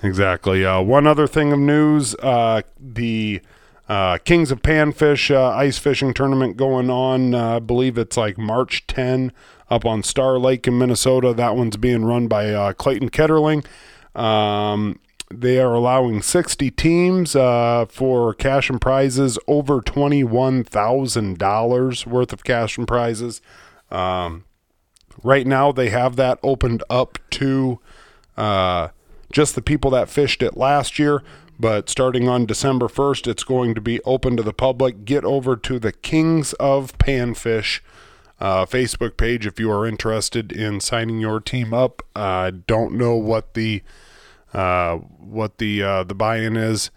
[0.03, 0.65] exactly.
[0.65, 3.41] Uh, one other thing of news uh, the
[3.89, 7.35] Uh, Kings of Panfish uh, ice fishing tournament going on.
[7.35, 9.33] Uh, I believe it's like March 10
[9.71, 11.33] up on Star Lake in Minnesota.
[11.33, 13.65] That one's being run by uh, Clayton Ketterling.
[14.15, 15.01] Um,
[15.33, 22.87] they are allowing 60 teams for cash and prizes over $21,000 worth of cash and
[22.87, 23.41] prizes.
[23.91, 24.45] Um,
[25.23, 27.81] right now, they have that opened up to
[29.33, 31.23] just the people that fished it last year.
[31.61, 35.05] But starting on December 1st, it's going to be open to the public.
[35.05, 37.81] Get over to the Kings of Panfish
[38.41, 42.03] uh, Facebook page if you are interested in signing your team up.
[42.15, 43.83] I don't know what the
[44.55, 46.91] uh, what the uh, the buy-in is.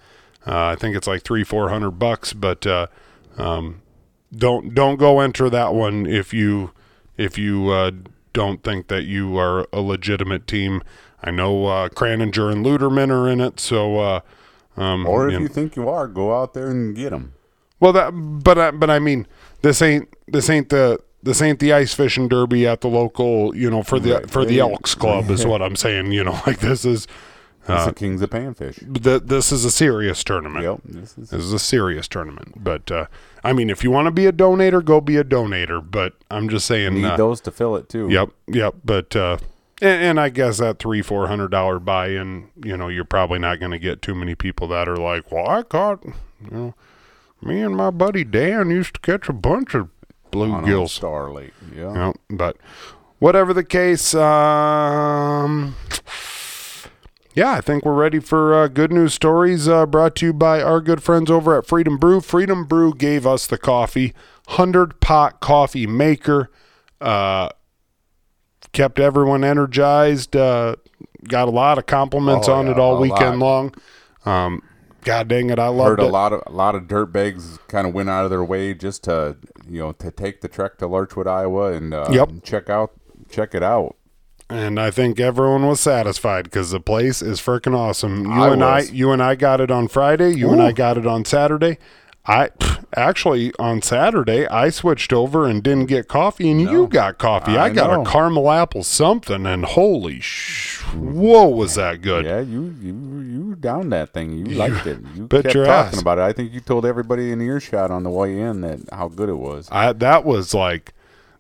[0.46, 2.88] Uh, I think it's like three four hundred bucks, but uh,
[3.38, 3.82] um,
[4.36, 6.72] don't don't go enter that one if you
[7.18, 7.92] if you uh,
[8.34, 10.82] don't think that you are a legitimate team.
[11.24, 14.20] I know uh, Craninger and Luderman are in it, so uh,
[14.78, 17.34] um, Or if you know- think you are, go out there and get them.
[17.80, 19.28] well, that but I, but I mean,
[19.62, 23.70] this ain't this ain't the this ain't the ice fishing derby at the local, you
[23.70, 24.30] know, for the Right.
[24.30, 26.12] for the Elks Club is what I'm saying.
[26.12, 27.06] You know, like this is
[27.70, 29.04] It's the Kings of Panfish.
[29.04, 30.64] th- this is a serious tournament.
[30.64, 30.80] Yep.
[30.86, 32.64] This is This is a serious tournament.
[32.64, 33.06] But uh,
[33.44, 35.80] I mean, if you want to be a donator, go be a donator.
[35.88, 36.96] But I'm just saying.
[36.96, 38.10] need uh, those to fill it too.
[38.10, 38.76] Yep, yep.
[38.84, 39.38] But uh,
[39.82, 43.40] and, and I guess that three four hundred dollar buy in, you know, you're probably
[43.40, 46.76] not going to get too many people that are like, well, I caught, you know,
[47.42, 49.90] me and my buddy Dan used to catch a bunch of
[50.34, 50.80] On bluegills.
[50.80, 51.54] Old Star Lake.
[51.76, 52.14] Yeah.
[52.30, 52.58] But
[53.20, 55.76] whatever the case, um,
[57.34, 60.62] yeah, I think we're ready for uh, good news stories uh, brought to you by
[60.62, 62.22] our good friends over at Freedom Brew.
[62.22, 64.14] Freedom Brew gave us the coffee,
[64.46, 66.52] 100 pot coffee maker,
[67.00, 67.50] uh,
[68.74, 70.76] kept everyone energized, uh,
[71.28, 73.46] got a lot of compliments Oh, on yeah, it all weekend lot.
[73.46, 73.76] long.
[74.26, 74.62] Um,
[75.04, 76.12] God dang it, I loved Heard a it.
[76.12, 79.04] lot of a lot of dirt bags kind of went out of their way just
[79.06, 82.30] to you know to take the trek to Larchwood, Iowa, and uh, Yep.
[82.44, 82.92] check out
[83.30, 83.96] check it out.
[84.50, 88.26] and I think everyone was satisfied because the place is freaking awesome.
[88.26, 90.36] You I and I, you and I got it on Friday.
[90.36, 91.78] You and I got it on Saturday.
[92.26, 92.50] I
[92.96, 97.58] actually on Saturday I switched over and didn't get coffee, and you got coffee.
[97.58, 98.04] I, I got know.
[98.04, 100.82] a caramel apple something, and holy sh!
[100.94, 102.26] Whoa, was that good?
[102.26, 104.34] Yeah, you you you downed that thing.
[104.34, 105.00] You liked it.
[105.16, 106.02] You bet kept your talking ass.
[106.02, 106.22] about it.
[106.22, 109.36] I think you told everybody in earshot on the way in that how good it
[109.36, 109.68] was.
[109.72, 110.94] I that was like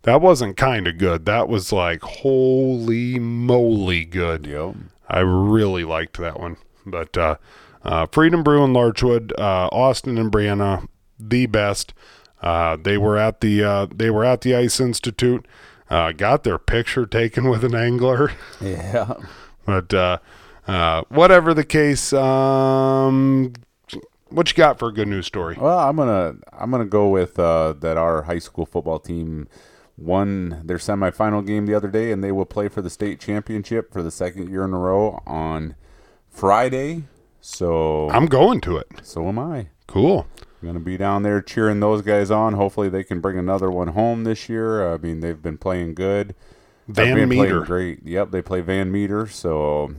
[0.04, 1.26] that wasn't kind of good.
[1.26, 4.48] That was like holy moly good.
[4.48, 4.76] Yep.
[5.08, 6.58] I really liked that one.
[6.86, 7.36] But uh,
[7.84, 10.88] uh, Freedom Brew in Larchwood, uh, Austin and Brianna,
[11.20, 11.94] the best.
[12.42, 15.46] Uh, they were at the uh, they were at the Ice Institute.
[15.90, 18.32] Uh, got their picture taken with an angler.
[18.62, 19.14] Yeah.
[19.66, 20.18] But uh,
[20.68, 23.54] uh, whatever the case, um,
[24.30, 25.56] what you got for a good news story?
[25.60, 27.98] Well, I'm gonna I'm gonna go with uh, that.
[27.98, 29.48] Our high school football team
[29.98, 33.94] won their semifinal game the other day, and they will play for the state championship
[33.94, 35.76] for the second year in a row on
[36.30, 37.04] Friday.
[37.42, 38.88] So I'm going to it.
[39.04, 39.68] so am I.
[39.88, 40.28] Cool.
[40.62, 42.54] I'm gonna be down there cheering those guys on.
[42.54, 44.94] Hopefully, they can bring another one home this year.
[44.94, 46.36] I mean, they've been playing good.
[46.88, 47.62] Van Meter.
[47.62, 48.04] great.
[48.06, 49.26] Yep, they play Van Meter.
[49.28, 49.96] So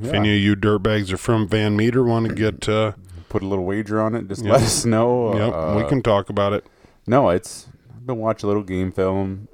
[0.00, 2.92] If any of you dirtbags are from Van Meter, want to get, uh,
[3.28, 4.28] put a little wager on it.
[4.28, 4.52] Just Yep.
[4.52, 5.36] let us know.
[5.36, 6.64] yep, Uh, we can talk about it.
[7.06, 9.48] No, it's I've been watching a little game film,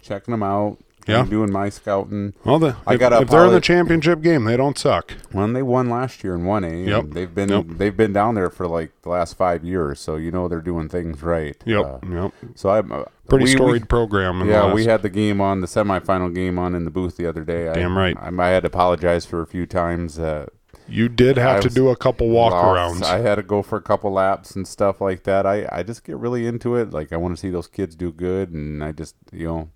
[0.00, 0.78] checking them out.
[1.10, 1.24] Yeah.
[1.24, 2.34] doing my scouting.
[2.44, 5.12] Well, the, I if, gotta if they're in the championship game, they don't suck.
[5.32, 7.04] When they won last year in one A, Yep.
[7.10, 7.64] they've been Yep.
[7.78, 10.88] they've been down there for like the last five years, so you know they're doing
[10.88, 11.56] things right.
[11.64, 12.32] Yep, Uh, yep.
[12.54, 14.40] so I'm uh, Pretty we- we- storied program.
[14.40, 16.90] In the Yeah, last- we had the game on the semifinal game on in the
[16.90, 17.68] booth the other day.
[17.68, 18.16] I, Damn right.
[18.20, 20.18] I, I had to apologize for a few times.
[20.18, 20.46] Uh,
[20.88, 23.04] You did have I to do a couple walk arounds.
[23.04, 25.46] I had to go for a couple laps and stuff like that.
[25.46, 26.90] I, I just get really into it.
[26.92, 29.68] Like I want to see those kids do good, and I just you know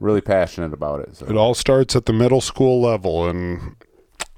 [0.00, 1.16] really passionate about it.
[1.16, 3.76] So It all starts at the middle school level, and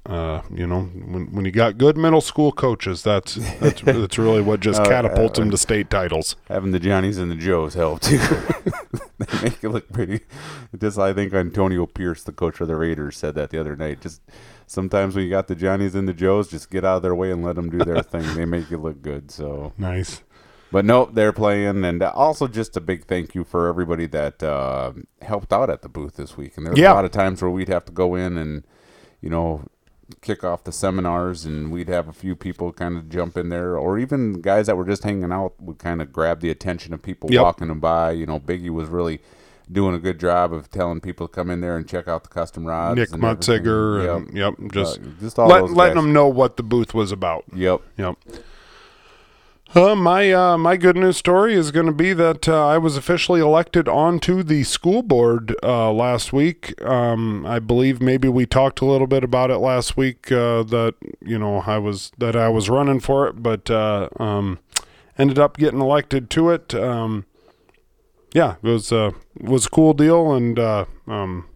[0.05, 4.41] uh, you know when when you got good middle school coaches, that's that's that's really
[4.41, 6.35] what just Uh, catapults uh, them to state titles.
[6.49, 8.17] having the Johnnies and the Joes help too.
[9.19, 10.19] they make it look pretty.
[10.77, 14.01] Just I think Antonio Pierce, the coach of the Raiders, said that the other night.
[14.01, 14.21] Just
[14.67, 17.31] sometimes when you got the Johnnies and the Joes, just get out of their way
[17.31, 18.35] and let them do their thing.
[18.35, 19.31] They make it look good.
[19.31, 20.21] So, Nice.
[20.73, 24.91] But no, they're playing, and also just a big thank you for everybody that uh,
[25.21, 26.57] helped out at the booth this week.
[26.57, 26.91] And there's Yeah.
[26.91, 28.63] a lot of times where we'd have to go in and
[29.21, 29.63] you know
[30.21, 33.77] kick off the seminars and we'd have a few people kind of jump in there
[33.77, 37.01] or even guys that were just hanging out would kind of grab the attention of
[37.01, 37.41] people Yep.
[37.41, 39.21] walking them by you know biggie was really
[39.71, 42.29] doing a good job of telling people to come in there and check out the
[42.29, 43.21] custom rods Nick and
[44.03, 44.27] yep.
[44.27, 46.03] and yep, just Uh, just all let, those letting guys.
[46.03, 47.45] them know what the booth was about.
[47.55, 48.17] yep Yep.
[49.75, 52.95] Uh, my uh, my good news story is going to be that uh, I was
[52.95, 56.79] officially elected onto the school board uh, last week.
[56.83, 60.31] Um, I believe maybe we talked a little bit about it last week.
[60.31, 60.93] Uh, that
[61.25, 64.59] you know I was that I was running for it, but uh, um,
[65.17, 66.75] ended up getting elected to it.
[66.75, 67.25] Um,
[68.31, 71.49] yeah, it was was a cool deal, and um,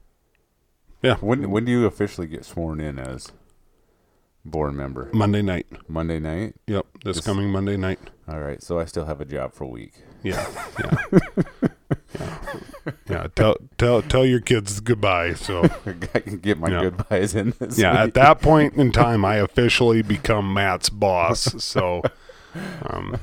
[1.03, 3.32] yeah, When when do you officially get sworn in as
[4.48, 5.10] board member?
[5.14, 5.68] Monday night.
[5.88, 6.56] Monday night.
[6.68, 8.00] Yep, this Just- coming Monday night.
[8.28, 9.93] All right, so I still have a job for a week.
[10.24, 10.45] Yeah,
[10.80, 10.98] yeah,
[12.20, 12.39] yeah.
[13.10, 13.28] yeah.
[13.36, 15.34] Tell tell tell your kids goodbye.
[15.36, 15.64] So
[16.14, 16.82] I can get my Yeah.
[16.82, 17.78] goodbyes in this.
[17.78, 21.64] yeah, at that point in time, I officially become Matt's boss.
[21.64, 22.02] So,
[22.89, 23.18] um,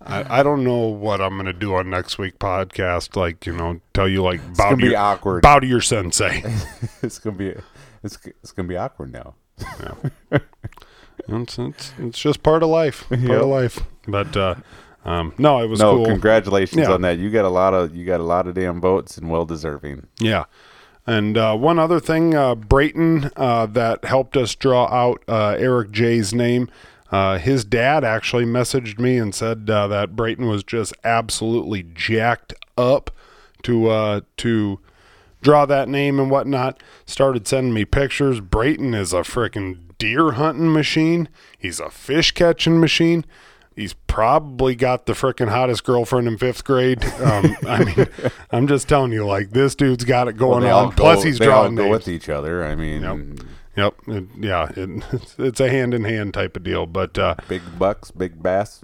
[0.00, 3.16] I I don't know what I'm gonna do on next week podcast.
[3.16, 5.42] Like you know, tell you like bow to be your awkward.
[5.42, 6.42] bow to your sensei.
[7.02, 7.54] it's gonna be
[8.02, 9.34] it's it's gonna be awkward now.
[11.28, 13.08] it's, it's it's just part of life.
[13.08, 13.40] Part Yep.
[13.42, 13.80] of life.
[14.08, 14.54] But uh,
[15.04, 16.06] um, no, it was no, cool.
[16.06, 16.92] congratulations Yeah.
[16.92, 17.18] on that.
[17.18, 20.06] You got a lot of you got a lot of damn votes and well deserving.
[20.18, 20.44] Yeah.
[21.06, 25.90] And uh, one other thing, uh, Brayton, uh, that helped us draw out uh, Eric
[25.90, 26.70] J's name.
[27.10, 32.54] Uh, his dad actually messaged me and said uh, that Brayton was just absolutely jacked
[32.78, 33.10] up
[33.64, 34.78] to uh, to
[35.42, 36.82] draw that name and whatnot.
[37.04, 38.40] Started sending me pictures.
[38.40, 41.28] Brayton is a freaking deer hunting machine.
[41.58, 43.24] He's a fish catching machine.
[43.76, 47.02] He's probably got the freaking hottest girlfriend in fifth grade.
[47.20, 48.06] Um, I mean,
[48.50, 50.92] I'm just telling you, like this dude's got it going all on.
[50.92, 51.92] Plus, go- he's they all drawing go names.
[51.92, 52.64] with each other.
[52.64, 53.38] I mean,
[53.76, 53.94] Yep.
[54.08, 54.68] It, yeah.
[54.76, 55.02] It,
[55.38, 56.84] it's a hand in hand type of deal.
[56.84, 58.82] But uh, big bucks, big bass,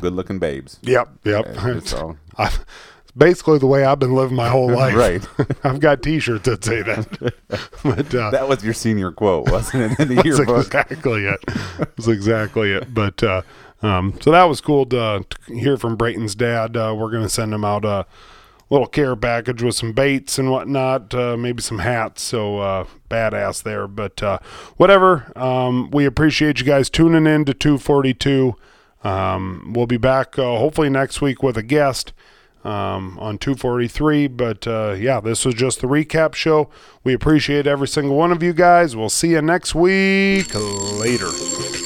[0.00, 0.80] good looking babes.
[0.82, 1.46] yep, yep.
[1.94, 2.52] All- I,
[3.16, 4.94] basically the way I've been living my whole life.
[4.94, 5.26] Right.
[5.64, 7.34] I've got T-shirts that say that.
[7.82, 10.00] but uh, that was your senior quote, wasn't it?
[10.00, 10.66] In the That's yearbook.
[10.66, 11.40] exactly it.
[11.78, 12.92] That's exactly it.
[12.92, 13.42] But uh,
[13.82, 16.76] um, so that was cool to, to hear from Brayton's dad.
[16.76, 18.06] Uh, we're going to send him out a
[18.68, 22.22] little care package with some baits and whatnot, uh, maybe some hats.
[22.22, 23.86] So uh, badass there.
[23.86, 24.38] But uh,
[24.76, 25.32] whatever.
[25.36, 28.56] Um, we appreciate you guys tuning in to 242.
[29.04, 32.12] Um, we'll be back uh, hopefully next week with a guest
[32.66, 34.26] um, on 243.
[34.28, 36.68] But uh, yeah, this was just the recap show.
[37.04, 38.96] We appreciate every single one of you guys.
[38.96, 40.54] We'll see you next week.
[40.54, 41.85] Later.